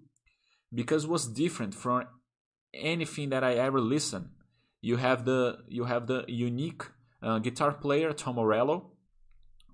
because 0.73 1.05
was 1.05 1.27
different 1.27 1.75
from 1.75 2.05
anything 2.73 3.29
that 3.29 3.43
I 3.43 3.55
ever 3.55 3.81
listened. 3.81 4.29
You 4.81 4.95
have 4.95 5.25
the 5.25 5.59
you 5.67 5.83
have 5.83 6.07
the 6.07 6.23
unique 6.27 6.83
uh, 7.21 7.39
guitar 7.39 7.73
player 7.73 8.13
Tom 8.13 8.35
Morello 8.35 8.91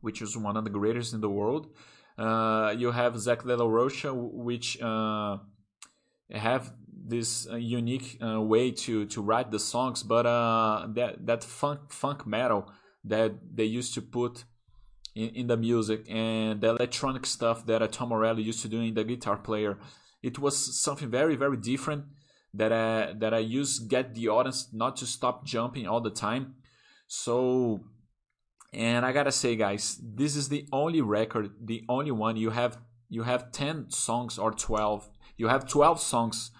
which 0.01 0.21
is 0.21 0.37
one 0.37 0.57
of 0.57 0.63
the 0.63 0.69
greatest 0.69 1.13
in 1.13 1.21
the 1.21 1.29
world. 1.29 1.67
Uh, 2.17 2.73
you 2.77 2.91
have 2.91 3.19
Zack 3.19 3.43
De 3.43 3.55
Rocha, 3.55 4.13
which 4.13 4.81
uh, 4.81 5.37
have 6.31 6.73
this 6.89 7.47
uh, 7.47 7.55
unique 7.55 8.17
uh, 8.21 8.41
way 8.41 8.71
to 8.71 9.05
to 9.05 9.21
write 9.21 9.51
the 9.51 9.59
songs, 9.59 10.03
but 10.03 10.25
uh, 10.25 10.87
that 10.89 11.25
that 11.25 11.43
funk 11.43 11.91
funk 11.91 12.25
metal 12.25 12.69
that 13.03 13.31
they 13.55 13.63
used 13.63 13.93
to 13.93 14.01
put 14.01 14.43
in, 15.15 15.29
in 15.29 15.47
the 15.47 15.57
music 15.57 16.05
and 16.09 16.59
the 16.61 16.69
electronic 16.69 17.25
stuff 17.25 17.65
that 17.65 17.91
Tom 17.91 18.09
Morello 18.09 18.39
used 18.39 18.61
to 18.61 18.67
do 18.67 18.81
in 18.81 18.93
the 18.93 19.03
guitar 19.03 19.37
player, 19.37 19.77
it 20.21 20.39
was 20.39 20.81
something 20.81 21.09
very 21.09 21.35
very 21.35 21.57
different 21.57 22.05
that 22.53 22.71
I, 22.71 23.13
that 23.13 23.33
I 23.33 23.39
used 23.39 23.89
get 23.89 24.15
the 24.15 24.27
audience 24.29 24.69
not 24.73 24.97
to 24.97 25.05
stop 25.05 25.45
jumping 25.45 25.87
all 25.87 26.01
the 26.01 26.09
time. 26.09 26.55
So 27.07 27.81
and 28.73 29.05
I 29.05 29.11
gotta 29.11 29.31
say, 29.31 29.55
guys, 29.55 29.99
this 30.01 30.35
is 30.35 30.49
the 30.49 30.67
only 30.71 31.01
record, 31.01 31.51
the 31.63 31.83
only 31.87 32.11
one 32.11 32.37
you 32.37 32.51
have. 32.51 32.77
You 33.09 33.23
have 33.23 33.51
ten 33.51 33.89
songs 33.89 34.37
or 34.37 34.51
twelve. 34.51 35.09
You 35.37 35.47
have 35.47 35.67
twelve 35.67 35.99
songs, 36.01 36.51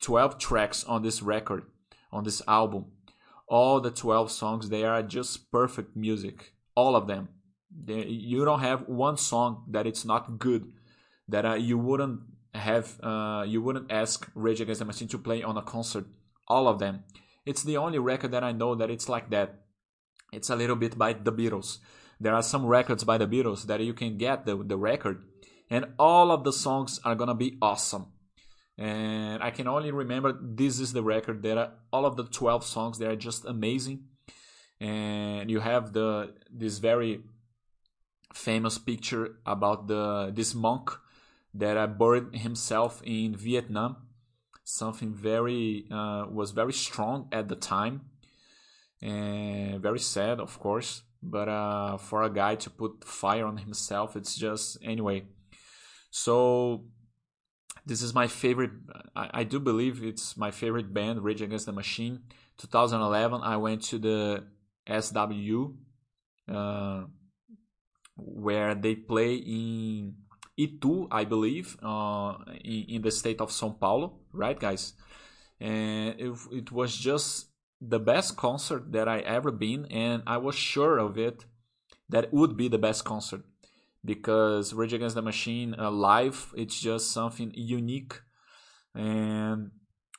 twelve 0.00 0.38
tracks 0.38 0.84
on 0.84 1.02
this 1.02 1.22
record, 1.22 1.64
on 2.10 2.24
this 2.24 2.40
album. 2.48 2.86
All 3.46 3.80
the 3.80 3.90
twelve 3.90 4.30
songs, 4.30 4.70
they 4.70 4.84
are 4.84 5.02
just 5.02 5.50
perfect 5.50 5.94
music. 5.94 6.54
All 6.74 6.96
of 6.96 7.06
them. 7.06 7.28
They, 7.70 8.04
you 8.06 8.44
don't 8.44 8.60
have 8.60 8.88
one 8.88 9.16
song 9.16 9.64
that 9.68 9.86
it's 9.86 10.04
not 10.04 10.38
good. 10.38 10.72
That 11.28 11.44
uh, 11.44 11.54
you 11.54 11.76
wouldn't 11.76 12.20
have. 12.54 12.98
Uh, 13.02 13.44
you 13.46 13.60
wouldn't 13.60 13.92
ask 13.92 14.30
Rage 14.34 14.60
Against 14.60 14.78
the 14.78 14.84
Machine 14.86 15.08
to 15.08 15.18
play 15.18 15.42
on 15.42 15.56
a 15.56 15.62
concert. 15.62 16.06
All 16.48 16.68
of 16.68 16.78
them. 16.78 17.04
It's 17.44 17.62
the 17.62 17.76
only 17.76 17.98
record 17.98 18.30
that 18.32 18.44
I 18.44 18.52
know 18.52 18.74
that 18.74 18.90
it's 18.90 19.08
like 19.08 19.30
that 19.30 19.62
it's 20.32 20.50
a 20.50 20.56
little 20.56 20.76
bit 20.76 20.96
by 20.96 21.12
the 21.12 21.32
Beatles. 21.32 21.78
There 22.18 22.34
are 22.34 22.42
some 22.42 22.66
records 22.66 23.04
by 23.04 23.18
the 23.18 23.26
Beatles 23.26 23.64
that 23.64 23.80
you 23.80 23.92
can 23.92 24.16
get 24.16 24.46
the, 24.46 24.56
the 24.56 24.76
record, 24.76 25.24
and 25.70 25.86
all 25.98 26.30
of 26.30 26.44
the 26.44 26.52
songs 26.52 27.00
are 27.04 27.14
gonna 27.14 27.34
be 27.34 27.58
awesome. 27.60 28.06
And 28.78 29.42
I 29.42 29.50
can 29.50 29.68
only 29.68 29.90
remember 29.90 30.38
this 30.42 30.80
is 30.80 30.92
the 30.92 31.02
record. 31.02 31.42
There 31.42 31.58
are 31.58 31.72
all 31.92 32.06
of 32.06 32.16
the 32.16 32.24
12 32.24 32.64
songs, 32.64 32.98
they 32.98 33.06
are 33.06 33.16
just 33.16 33.44
amazing. 33.44 34.04
And 34.80 35.50
you 35.50 35.60
have 35.60 35.92
the 35.92 36.34
this 36.50 36.78
very 36.78 37.22
famous 38.34 38.78
picture 38.78 39.36
about 39.46 39.86
the 39.86 40.32
this 40.34 40.54
monk 40.54 40.90
that 41.54 41.98
buried 41.98 42.34
himself 42.34 43.02
in 43.04 43.36
Vietnam. 43.36 43.96
Something 44.64 45.12
very 45.12 45.84
uh, 45.90 46.26
was 46.30 46.52
very 46.52 46.72
strong 46.72 47.28
at 47.30 47.48
the 47.48 47.56
time 47.56 48.11
and 49.02 49.82
very 49.82 49.98
sad, 49.98 50.40
of 50.40 50.58
course. 50.58 51.02
But 51.22 51.48
uh, 51.48 51.98
for 51.98 52.22
a 52.22 52.30
guy 52.30 52.56
to 52.56 52.70
put 52.70 53.04
fire 53.04 53.46
on 53.46 53.58
himself, 53.58 54.16
it's 54.16 54.36
just 54.36 54.78
anyway. 54.82 55.24
So 56.10 56.84
this 57.86 58.02
is 58.02 58.14
my 58.14 58.26
favorite. 58.26 58.72
I, 59.14 59.30
I 59.34 59.44
do 59.44 59.60
believe 59.60 60.02
it's 60.02 60.36
my 60.36 60.50
favorite 60.50 60.92
band, 60.94 61.22
Rage 61.22 61.42
Against 61.42 61.66
the 61.66 61.72
Machine. 61.72 62.20
2011, 62.58 63.40
I 63.42 63.56
went 63.56 63.82
to 63.84 63.98
the 63.98 64.44
SW, 64.88 65.74
uh, 66.52 67.04
where 68.16 68.74
they 68.74 68.94
play 68.94 69.34
in 69.34 70.14
Itu, 70.56 71.08
I 71.10 71.24
believe, 71.24 71.76
uh, 71.82 72.34
in, 72.62 72.84
in 72.88 73.02
the 73.02 73.10
state 73.10 73.40
of 73.40 73.50
São 73.50 73.78
Paulo, 73.78 74.20
right, 74.32 74.58
guys? 74.58 74.92
And 75.60 76.20
it, 76.20 76.32
it 76.52 76.72
was 76.72 76.96
just 76.96 77.51
the 77.82 77.98
best 77.98 78.36
concert 78.36 78.92
that 78.92 79.08
I 79.08 79.18
ever 79.20 79.50
been, 79.50 79.86
and 79.86 80.22
I 80.26 80.36
was 80.36 80.54
sure 80.54 80.98
of 80.98 81.18
it 81.18 81.44
that 82.08 82.32
would 82.32 82.56
be 82.56 82.68
the 82.68 82.78
best 82.78 83.04
concert. 83.04 83.42
Because 84.04 84.72
Rage 84.72 84.92
Against 84.92 85.14
the 85.14 85.22
Machine 85.22 85.74
uh, 85.78 85.90
live 85.90 86.52
it's 86.56 86.80
just 86.80 87.12
something 87.12 87.52
unique, 87.54 88.20
and 88.94 89.70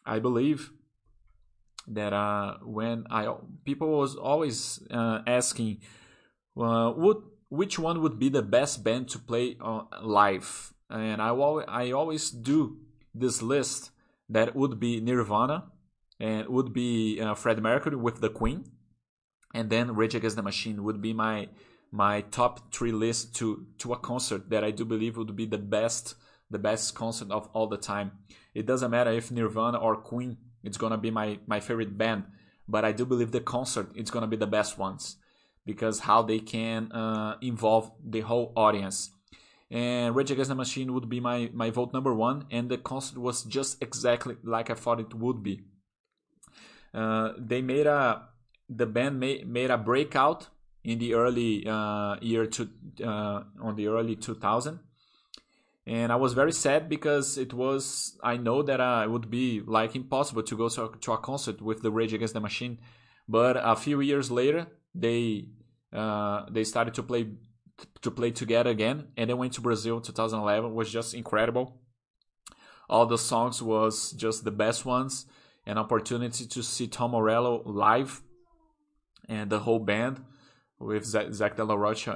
I 0.06 0.19
believe 0.19 0.71
that 1.88 2.13
uh, 2.13 2.60
when 2.63 3.06
I 3.10 3.34
people 3.65 3.99
was 3.99 4.15
always 4.15 4.80
uh, 4.89 5.19
asking, 5.28 5.82
uh, 6.56 6.93
would 6.95 7.17
which 7.49 7.78
one 7.78 8.02
would 8.02 8.19
be 8.19 8.30
the 8.30 8.41
best 8.41 8.86
band 8.86 9.10
to 9.10 9.19
play 9.19 9.58
live, 10.02 10.73
and 10.89 11.21
I 11.21 11.32
I 11.32 11.91
always 11.91 12.32
do 12.32 12.78
this 13.13 13.41
list 13.41 13.91
that 14.30 14.56
would 14.56 14.80
be 14.80 15.02
Nirvana 15.02 15.72
and 16.19 16.47
would 16.47 16.73
be 16.73 17.19
uh, 17.19 17.36
Fred 17.36 17.62
Mercury 17.62 17.95
with 17.95 18.21
the 18.21 18.30
Queen, 18.30 18.65
and 19.54 19.69
then 19.69 19.95
Rage 19.95 20.15
Against 20.15 20.36
the 20.36 20.43
Machine 20.43 20.84
would 20.84 21.02
be 21.02 21.13
my 21.13 21.49
my 21.91 22.21
top 22.21 22.73
three 22.73 22.91
list 22.91 23.36
to 23.36 23.67
to 23.78 23.93
a 23.93 23.99
concert 23.99 24.49
that 24.49 24.63
I 24.63 24.71
do 24.71 24.86
believe 24.86 25.17
would 25.17 25.36
be 25.36 25.45
the 25.45 25.58
best 25.58 26.15
the 26.49 26.60
best 26.60 26.95
concert 26.95 27.32
of 27.32 27.49
all 27.54 27.67
the 27.67 27.78
time. 27.78 28.12
It 28.54 28.65
doesn't 28.65 28.91
matter 28.91 29.12
if 29.12 29.32
Nirvana 29.32 29.78
or 29.78 29.95
Queen 29.95 30.38
it's 30.63 30.78
gonna 30.78 30.97
be 30.97 31.12
my 31.12 31.39
my 31.45 31.60
favorite 31.60 31.97
band, 31.97 32.23
but 32.67 32.86
I 32.86 32.91
do 32.91 33.06
believe 33.06 33.32
the 33.32 33.41
concert 33.41 33.91
it's 33.95 34.12
gonna 34.12 34.28
be 34.28 34.38
the 34.38 34.47
best 34.47 34.78
ones 34.78 35.17
because 35.65 35.99
how 35.99 36.21
they 36.21 36.39
can 36.39 36.91
uh, 36.91 37.38
involve 37.41 37.91
the 38.04 38.21
whole 38.21 38.54
audience. 38.56 39.12
And 39.71 40.15
Rage 40.15 40.32
Against 40.32 40.49
the 40.49 40.56
Machine 40.56 40.93
would 40.93 41.10
be 41.10 41.19
my 41.19 41.49
my 41.54 41.69
vote 41.69 41.93
number 41.93 42.13
one, 42.13 42.45
and 42.52 42.69
the 42.69 42.78
concert 42.78 43.17
was 43.17 43.43
just 43.43 43.82
exactly 43.82 44.36
like 44.43 44.69
I 44.69 44.76
thought 44.76 44.99
it 44.99 45.13
would 45.13 45.41
be. 45.43 45.62
Uh, 46.93 47.34
they 47.38 47.62
made 47.62 47.88
a 47.88 48.23
the 48.69 48.86
band 48.86 49.19
made, 49.19 49.47
made 49.47 49.71
a 49.71 49.77
breakout 49.77 50.49
in 50.84 50.99
the 50.99 51.13
early 51.13 51.65
uh, 51.67 52.15
year 52.21 52.45
to 52.45 52.69
uh, 53.03 53.43
on 53.62 53.75
the 53.75 53.88
early 53.88 54.15
2000 54.15 54.79
and 55.86 56.12
i 56.12 56.15
was 56.15 56.34
very 56.34 56.51
sad 56.51 56.88
because 56.88 57.38
it 57.38 57.53
was 57.53 58.17
i 58.23 58.38
know 58.38 58.62
that 58.62 58.79
uh, 58.79 59.01
it 59.03 59.10
would 59.10 59.29
be 59.29 59.62
like 59.65 59.95
impossible 59.95 60.43
to 60.43 60.56
go 60.56 60.69
to 60.69 60.86
a, 60.86 60.97
to 60.97 61.12
a 61.12 61.17
concert 61.17 61.62
with 61.62 61.82
the 61.82 61.91
rage 61.91 62.13
against 62.13 62.34
the 62.34 62.39
machine. 62.39 62.79
But 63.27 63.58
a 63.58 63.75
few 63.75 64.01
years 64.01 64.29
later 64.29 64.67
they 64.93 65.47
uh, 65.91 66.45
they 66.49 66.63
started 66.63 66.93
to 66.95 67.03
play 67.03 67.27
to 68.01 68.12
play 68.12 68.32
together 68.32 68.69
again 68.69 69.08
and 69.17 69.29
they 69.29 69.34
went 69.34 69.53
to 69.53 69.62
brazil 69.62 69.99
2011 69.99 70.71
it 70.71 70.73
was 70.73 70.91
just 70.91 71.13
incredible. 71.13 71.79
All 72.89 73.06
the 73.06 73.17
songs 73.17 73.62
was 73.63 74.12
just 74.12 74.43
the 74.43 74.51
best 74.51 74.86
ones 74.86 75.25
an 75.65 75.78
opportunity 75.78 76.45
to 76.45 76.63
see 76.63 76.88
Tom 76.88 77.12
Morello 77.12 77.63
live 77.65 78.21
and 79.30 79.49
the 79.49 79.60
whole 79.60 79.80
band 79.80 80.23
with 80.80 81.06
Zack 81.06 81.56
De 81.56 81.63
Rocha 81.65 82.12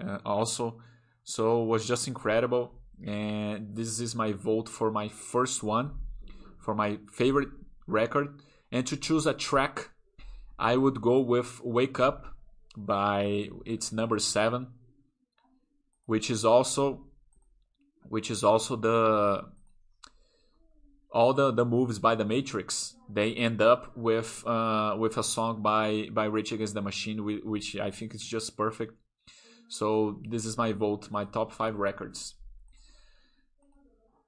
uh, 0.00 0.18
also 0.24 0.80
So 1.24 1.62
it 1.62 1.66
was 1.66 1.86
just 1.86 2.06
incredible. 2.06 2.74
And 3.04 3.74
this 3.74 3.98
is 4.00 4.14
my 4.14 4.32
vote 4.32 4.68
for 4.68 4.90
my 4.90 5.08
first 5.08 5.62
one, 5.62 5.92
for 6.58 6.74
my 6.74 6.98
favorite 7.12 7.48
record. 7.86 8.40
And 8.70 8.86
to 8.86 8.96
choose 8.96 9.26
a 9.26 9.34
track, 9.34 9.90
I 10.58 10.76
would 10.76 11.00
go 11.00 11.20
with 11.20 11.60
Wake 11.64 11.98
Up 11.98 12.36
by 12.76 13.48
its 13.66 13.92
number 13.92 14.18
seven, 14.18 14.68
which 16.06 16.30
is 16.30 16.44
also 16.44 17.06
which 18.08 18.30
is 18.30 18.44
also 18.44 18.76
the 18.76 19.44
all 21.12 21.34
the, 21.34 21.52
the 21.52 21.64
movies 21.64 21.98
by 21.98 22.14
the 22.14 22.24
Matrix, 22.24 22.96
they 23.08 23.34
end 23.34 23.60
up 23.60 23.94
with 23.96 24.42
uh, 24.46 24.96
with 24.98 25.18
a 25.18 25.22
song 25.22 25.62
by 25.62 26.08
by 26.10 26.24
Rage 26.24 26.52
Against 26.52 26.74
the 26.74 26.82
Machine, 26.82 27.18
which 27.44 27.76
I 27.76 27.90
think 27.90 28.14
is 28.14 28.24
just 28.24 28.56
perfect. 28.56 28.94
So 29.68 30.20
this 30.28 30.44
is 30.44 30.56
my 30.56 30.72
vote, 30.72 31.10
my 31.10 31.24
top 31.24 31.52
five 31.52 31.76
records. 31.76 32.34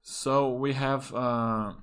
So 0.01 0.51
we 0.51 0.73
have 0.73 1.13
uh, 1.13 1.73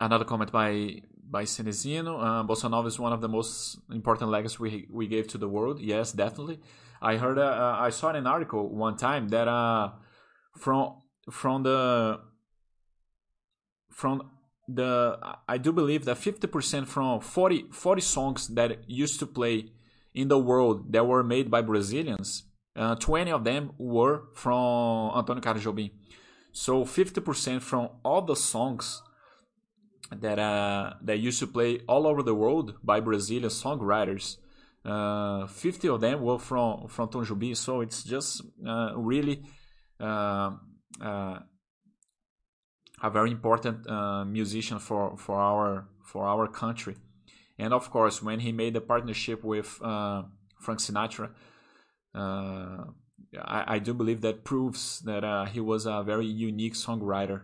another 0.00 0.24
comment 0.24 0.50
by 0.50 1.02
by 1.30 1.44
Cenezino. 1.44 2.18
Uh, 2.18 2.44
Bossa 2.44 2.70
Nova 2.70 2.88
is 2.88 2.98
one 2.98 3.12
of 3.12 3.20
the 3.20 3.28
most 3.28 3.78
important 3.90 4.30
legacies 4.30 4.58
we 4.58 4.86
we 4.90 5.06
gave 5.06 5.28
to 5.28 5.38
the 5.38 5.48
world. 5.48 5.80
Yes, 5.80 6.12
definitely. 6.12 6.60
I 7.02 7.16
heard, 7.16 7.36
uh 7.36 7.76
I 7.80 7.90
saw 7.90 8.10
an 8.10 8.26
article 8.26 8.68
one 8.68 8.96
time 8.96 9.28
that 9.28 9.48
uh, 9.48 9.90
from 10.56 11.01
from 11.30 11.62
the 11.62 12.20
from 13.90 14.30
the 14.68 15.18
I 15.48 15.58
do 15.58 15.72
believe 15.72 16.04
that 16.04 16.16
50% 16.16 16.86
from 16.86 17.20
40, 17.20 17.66
40 17.70 18.00
songs 18.00 18.48
that 18.48 18.88
used 18.88 19.18
to 19.20 19.26
play 19.26 19.70
in 20.14 20.28
the 20.28 20.38
world 20.38 20.92
that 20.92 21.06
were 21.06 21.22
made 21.22 21.50
by 21.50 21.62
Brazilians, 21.62 22.44
uh, 22.76 22.94
20 22.96 23.30
of 23.30 23.44
them 23.44 23.72
were 23.78 24.24
from 24.34 25.10
Antônio 25.12 25.42
Carlos 25.42 25.64
Jobim. 25.64 25.90
So 26.52 26.84
50% 26.84 27.62
from 27.62 27.88
all 28.04 28.22
the 28.22 28.36
songs 28.36 29.02
that 30.10 30.38
uh, 30.38 30.94
that 31.02 31.18
used 31.18 31.40
to 31.40 31.46
play 31.46 31.80
all 31.88 32.06
over 32.06 32.22
the 32.22 32.34
world 32.34 32.74
by 32.82 33.00
Brazilian 33.00 33.48
songwriters, 33.48 34.36
uh, 34.84 35.46
50 35.46 35.88
of 35.88 36.00
them 36.00 36.20
were 36.20 36.38
from 36.38 36.88
from 36.88 37.08
Tom 37.08 37.24
Jobim. 37.24 37.56
So 37.56 37.80
it's 37.80 38.04
just 38.04 38.42
uh, 38.66 38.92
really 38.96 39.42
uh, 39.98 40.52
a 41.00 41.44
very 43.10 43.30
important 43.30 43.88
uh, 43.88 44.24
musician 44.24 44.78
for, 44.78 45.16
for 45.16 45.38
our 45.38 45.88
for 46.02 46.26
our 46.26 46.46
country. 46.46 46.96
And 47.58 47.72
of 47.72 47.90
course, 47.90 48.22
when 48.22 48.40
he 48.40 48.52
made 48.52 48.74
the 48.74 48.80
partnership 48.80 49.44
with 49.44 49.80
uh, 49.82 50.22
Frank 50.60 50.80
Sinatra, 50.80 51.30
uh, 52.14 52.84
I, 53.40 53.74
I, 53.74 53.78
do 53.78 53.94
believe 53.94 54.20
that 54.22 54.44
proves 54.44 55.00
that 55.00 55.24
uh, 55.24 55.46
he 55.46 55.60
was 55.60 55.86
a 55.86 56.02
very 56.02 56.26
unique 56.26 56.74
songwriter. 56.74 57.42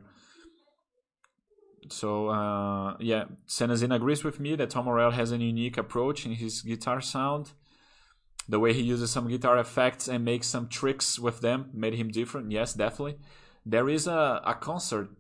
So 1.88 2.28
uh, 2.28 2.96
yeah, 3.00 3.24
Senazin 3.46 3.94
agrees 3.94 4.24
with 4.24 4.40
me 4.40 4.56
that 4.56 4.70
Tom 4.70 4.84
Morello 4.84 5.10
has 5.10 5.32
a 5.32 5.38
unique 5.38 5.78
approach 5.78 6.26
in 6.26 6.32
his 6.32 6.62
guitar 6.62 7.00
sound. 7.00 7.52
The 8.48 8.58
way 8.58 8.72
he 8.72 8.82
uses 8.82 9.10
some 9.10 9.28
guitar 9.28 9.58
effects 9.58 10.08
and 10.08 10.24
makes 10.24 10.46
some 10.46 10.68
tricks 10.68 11.18
with 11.18 11.40
them 11.40 11.70
made 11.74 11.94
him 11.94 12.08
different. 12.08 12.50
Yes, 12.50 12.72
definitely. 12.72 13.18
There 13.66 13.88
is 13.88 14.06
a, 14.06 14.40
a 14.44 14.54
concert 14.54 15.10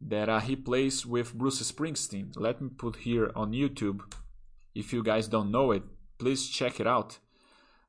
that 0.00 0.28
uh, 0.28 0.40
he 0.40 0.56
plays 0.56 1.04
with 1.04 1.34
Bruce 1.34 1.60
Springsteen. 1.70 2.32
Let 2.36 2.60
me 2.60 2.70
put 2.76 2.96
here 2.96 3.30
on 3.36 3.52
YouTube. 3.52 4.00
If 4.74 4.92
you 4.92 5.02
guys 5.02 5.28
don't 5.28 5.50
know 5.50 5.72
it, 5.72 5.82
please 6.18 6.48
check 6.48 6.80
it 6.80 6.86
out. 6.86 7.18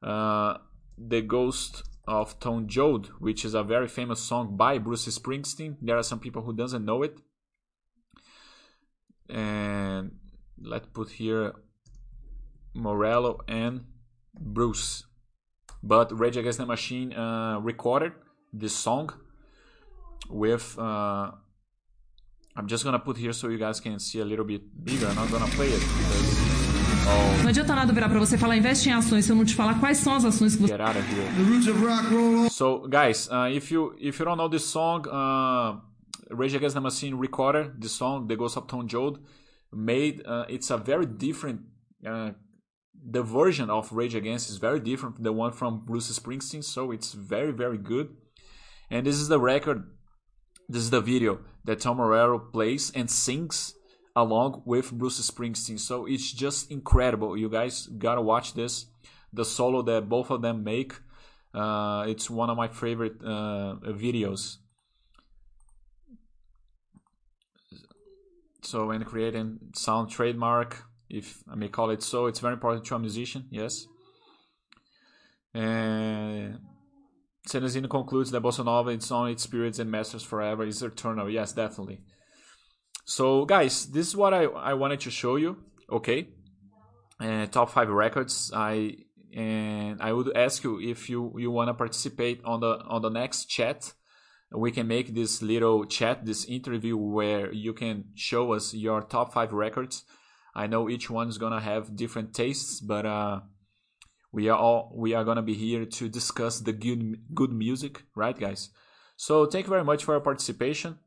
Uh, 0.01 0.57
the 0.97 1.21
Ghost 1.21 1.83
of 2.05 2.37
Tom 2.41 2.67
Joad, 2.67 3.07
which 3.19 3.45
is 3.45 3.53
a 3.53 3.63
very 3.63 3.87
famous 3.87 4.19
song 4.19 4.57
by 4.57 4.77
Bruce 4.77 5.07
Springsteen. 5.07 5.77
There 5.81 5.97
are 5.97 6.03
some 6.03 6.19
people 6.19 6.41
who 6.41 6.53
doesn't 6.53 6.83
know 6.83 7.01
it. 7.01 7.17
And 9.29 10.17
let's 10.61 10.87
put 10.87 11.11
here 11.11 11.53
Morello 12.73 13.39
and 13.47 13.85
Bruce. 14.33 15.05
But 15.81 16.17
Rage 16.17 16.37
Against 16.37 16.59
the 16.59 16.65
Machine 16.65 17.13
uh, 17.13 17.59
recorded 17.59 18.13
this 18.51 18.75
song 18.75 19.09
with. 20.29 20.77
Uh, 20.77 21.31
I'm 22.55 22.67
just 22.67 22.83
gonna 22.83 22.99
put 22.99 23.17
here 23.17 23.33
so 23.33 23.49
you 23.49 23.57
guys 23.57 23.79
can 23.79 23.99
see 23.99 24.19
a 24.19 24.25
little 24.25 24.45
bit 24.45 24.61
bigger. 24.83 25.07
I'm 25.07 25.15
not 25.15 25.31
gonna 25.31 25.47
play 25.47 25.67
it 25.67 25.79
because. 25.79 26.53
Oh, 27.05 27.43
não 27.43 27.49
adianta 27.49 27.75
nada 27.75 27.91
virar 27.91 28.07
para 28.07 28.19
você 28.19 28.37
falar 28.37 28.55
investe 28.55 28.87
em 28.87 28.93
ações 28.93 29.25
se 29.25 29.31
eu 29.31 29.35
não 29.35 29.43
te 29.43 29.53
falar 29.55 29.77
quais 29.77 29.97
são 29.97 30.15
as 30.15 30.23
ações 30.23 30.55
que 30.55 30.61
você. 30.61 30.71
Get 30.71 30.79
out 30.79 30.97
of 30.97 31.05
here. 31.13 31.27
The 31.35 31.43
roots 31.43 31.67
of 31.67 31.85
rock 31.85 32.07
roll. 32.13 32.49
So 32.49 32.87
guys, 32.87 33.27
uh, 33.29 33.53
if 33.53 33.73
you 33.73 33.93
if 33.99 34.19
you 34.19 34.25
don't 34.25 34.37
know 34.37 34.47
this 34.47 34.65
song, 34.65 35.05
uh, 35.09 35.81
Rage 36.29 36.55
Against 36.55 36.75
the 36.75 36.81
Machine 36.81 37.15
recorded 37.15 37.81
this 37.81 37.91
song 37.91 38.27
"The 38.27 38.37
Ghost 38.37 38.55
of 38.55 38.67
Tom 38.67 38.87
Joad." 38.87 39.19
Made 39.73 40.21
uh, 40.25 40.45
it's 40.47 40.69
a 40.69 40.77
very 40.77 41.05
different 41.05 41.61
uh, 42.07 42.31
the 43.05 43.23
version 43.23 43.69
of 43.69 43.91
Rage 43.91 44.15
Against 44.15 44.49
is 44.49 44.57
very 44.57 44.79
different 44.79 45.15
from 45.15 45.23
the 45.23 45.33
one 45.33 45.51
from 45.51 45.85
Bruce 45.85 46.17
Springsteen, 46.17 46.63
so 46.63 46.91
it's 46.91 47.13
very 47.13 47.51
very 47.51 47.77
good. 47.77 48.15
And 48.89 49.05
this 49.05 49.15
is 49.15 49.27
the 49.27 49.39
record, 49.39 49.89
this 50.69 50.83
is 50.83 50.89
the 50.89 51.01
video 51.01 51.39
that 51.65 51.79
Tom 51.79 51.97
Morello 51.97 52.39
plays 52.39 52.91
and 52.91 53.09
sings 53.09 53.73
along 54.15 54.61
with 54.65 54.91
Bruce 54.91 55.19
Springsteen. 55.29 55.79
So 55.79 56.05
it's 56.05 56.31
just 56.31 56.71
incredible. 56.71 57.37
You 57.37 57.49
guys 57.49 57.87
gotta 57.87 58.21
watch 58.21 58.53
this. 58.53 58.85
The 59.31 59.45
solo 59.45 59.81
that 59.83 60.07
both 60.09 60.29
of 60.29 60.41
them 60.43 60.63
make, 60.63 60.93
uh, 61.53 62.05
it's 62.07 62.29
one 62.29 62.49
of 62.49 62.57
my 62.57 62.67
favorite 62.67 63.15
uh, 63.23 63.77
videos. 63.83 64.57
So 68.61 68.87
when 68.87 69.03
creating 69.03 69.59
sound 69.75 70.09
trademark, 70.09 70.83
if 71.13 71.43
I 71.49 71.55
may 71.55 71.69
call 71.69 71.91
it 71.91 72.01
so. 72.01 72.25
It's 72.25 72.39
very 72.39 72.53
important 72.53 72.85
to 72.85 72.95
a 72.95 72.99
musician, 72.99 73.45
yes. 73.51 73.85
And 75.53 76.59
Cenezino 77.47 77.89
concludes 77.89 78.31
that 78.31 78.41
Bossa 78.41 78.65
Nova, 78.65 78.89
its 78.89 79.11
own 79.11 79.29
its 79.29 79.43
spirits 79.43 79.77
and 79.77 79.91
masters 79.91 80.23
forever, 80.23 80.65
is 80.65 80.81
eternal. 80.81 81.29
Yes, 81.29 81.53
definitely. 81.53 82.01
So, 83.05 83.45
guys, 83.45 83.85
this 83.91 84.07
is 84.07 84.15
what 84.15 84.33
I, 84.33 84.45
I 84.45 84.73
wanted 84.73 85.01
to 85.01 85.11
show 85.11 85.35
you. 85.35 85.57
Okay, 85.91 86.29
uh, 87.19 87.45
top 87.45 87.69
five 87.69 87.89
records. 87.89 88.51
I 88.53 88.95
and 89.35 90.01
I 90.01 90.13
would 90.13 90.35
ask 90.35 90.63
you 90.63 90.79
if 90.81 91.09
you 91.09 91.33
you 91.37 91.51
want 91.51 91.67
to 91.69 91.75
participate 91.75 92.41
on 92.43 92.61
the 92.61 92.79
on 92.87 93.03
the 93.03 93.09
next 93.09 93.45
chat. 93.45 93.93
We 94.55 94.71
can 94.71 94.87
make 94.87 95.15
this 95.15 95.41
little 95.41 95.85
chat, 95.85 96.25
this 96.25 96.45
interview 96.45 96.95
where 96.95 97.51
you 97.51 97.73
can 97.73 98.05
show 98.13 98.53
us 98.53 98.73
your 98.73 99.01
top 99.01 99.33
five 99.33 99.51
records 99.51 100.03
I 100.55 100.67
know 100.67 100.89
each 100.89 101.09
one's 101.09 101.37
gonna 101.37 101.61
have 101.61 101.95
different 101.95 102.33
tastes, 102.33 102.79
but 102.79 103.05
uh, 103.05 103.41
we 104.31 104.49
are 104.49 104.57
all 104.57 104.91
we 104.95 105.13
are 105.13 105.23
gonna 105.23 105.41
be 105.41 105.53
here 105.55 105.85
to 105.85 106.09
discuss 106.09 106.59
the 106.59 106.73
good 106.73 107.33
good 107.33 107.51
music, 107.51 108.03
right, 108.15 108.37
guys? 108.37 108.69
So 109.15 109.45
thank 109.45 109.65
you 109.65 109.69
very 109.69 109.83
much 109.83 110.03
for 110.03 110.13
your 110.13 110.21
participation. 110.21 110.99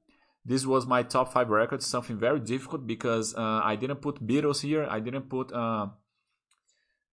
This 0.45 0.65
was 0.65 0.87
my 0.87 1.03
top 1.03 1.33
five 1.33 1.49
records. 1.51 1.87
Something 1.87 2.19
very 2.19 2.39
difficult 2.39 2.87
because 2.87 3.35
uh, 3.35 3.61
I 3.65 3.75
didn't 3.77 4.01
put 4.01 4.25
Beatles 4.25 4.63
here. 4.63 4.87
I 4.89 5.01
didn't 5.01 5.29
put 5.29 5.53
uh, 5.53 5.89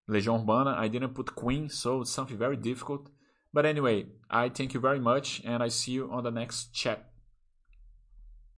Legião 0.08 0.41
Urbana. 0.41 0.76
I 0.78 0.88
didn't 0.88 1.15
put 1.15 1.36
Queen. 1.36 1.67
So 1.69 2.02
it's 2.02 2.12
something 2.12 2.38
very 2.38 2.58
difficult. 2.58 3.10
But 3.52 3.65
anyway, 3.65 4.06
I 4.30 4.50
thank 4.50 4.74
you 4.74 4.80
very 4.80 5.00
much, 5.00 5.41
and 5.46 5.62
I 5.62 5.69
see 5.69 5.93
you 5.93 6.12
on 6.12 6.24
the 6.24 6.32
next 6.32 6.74
chat. 6.74 7.12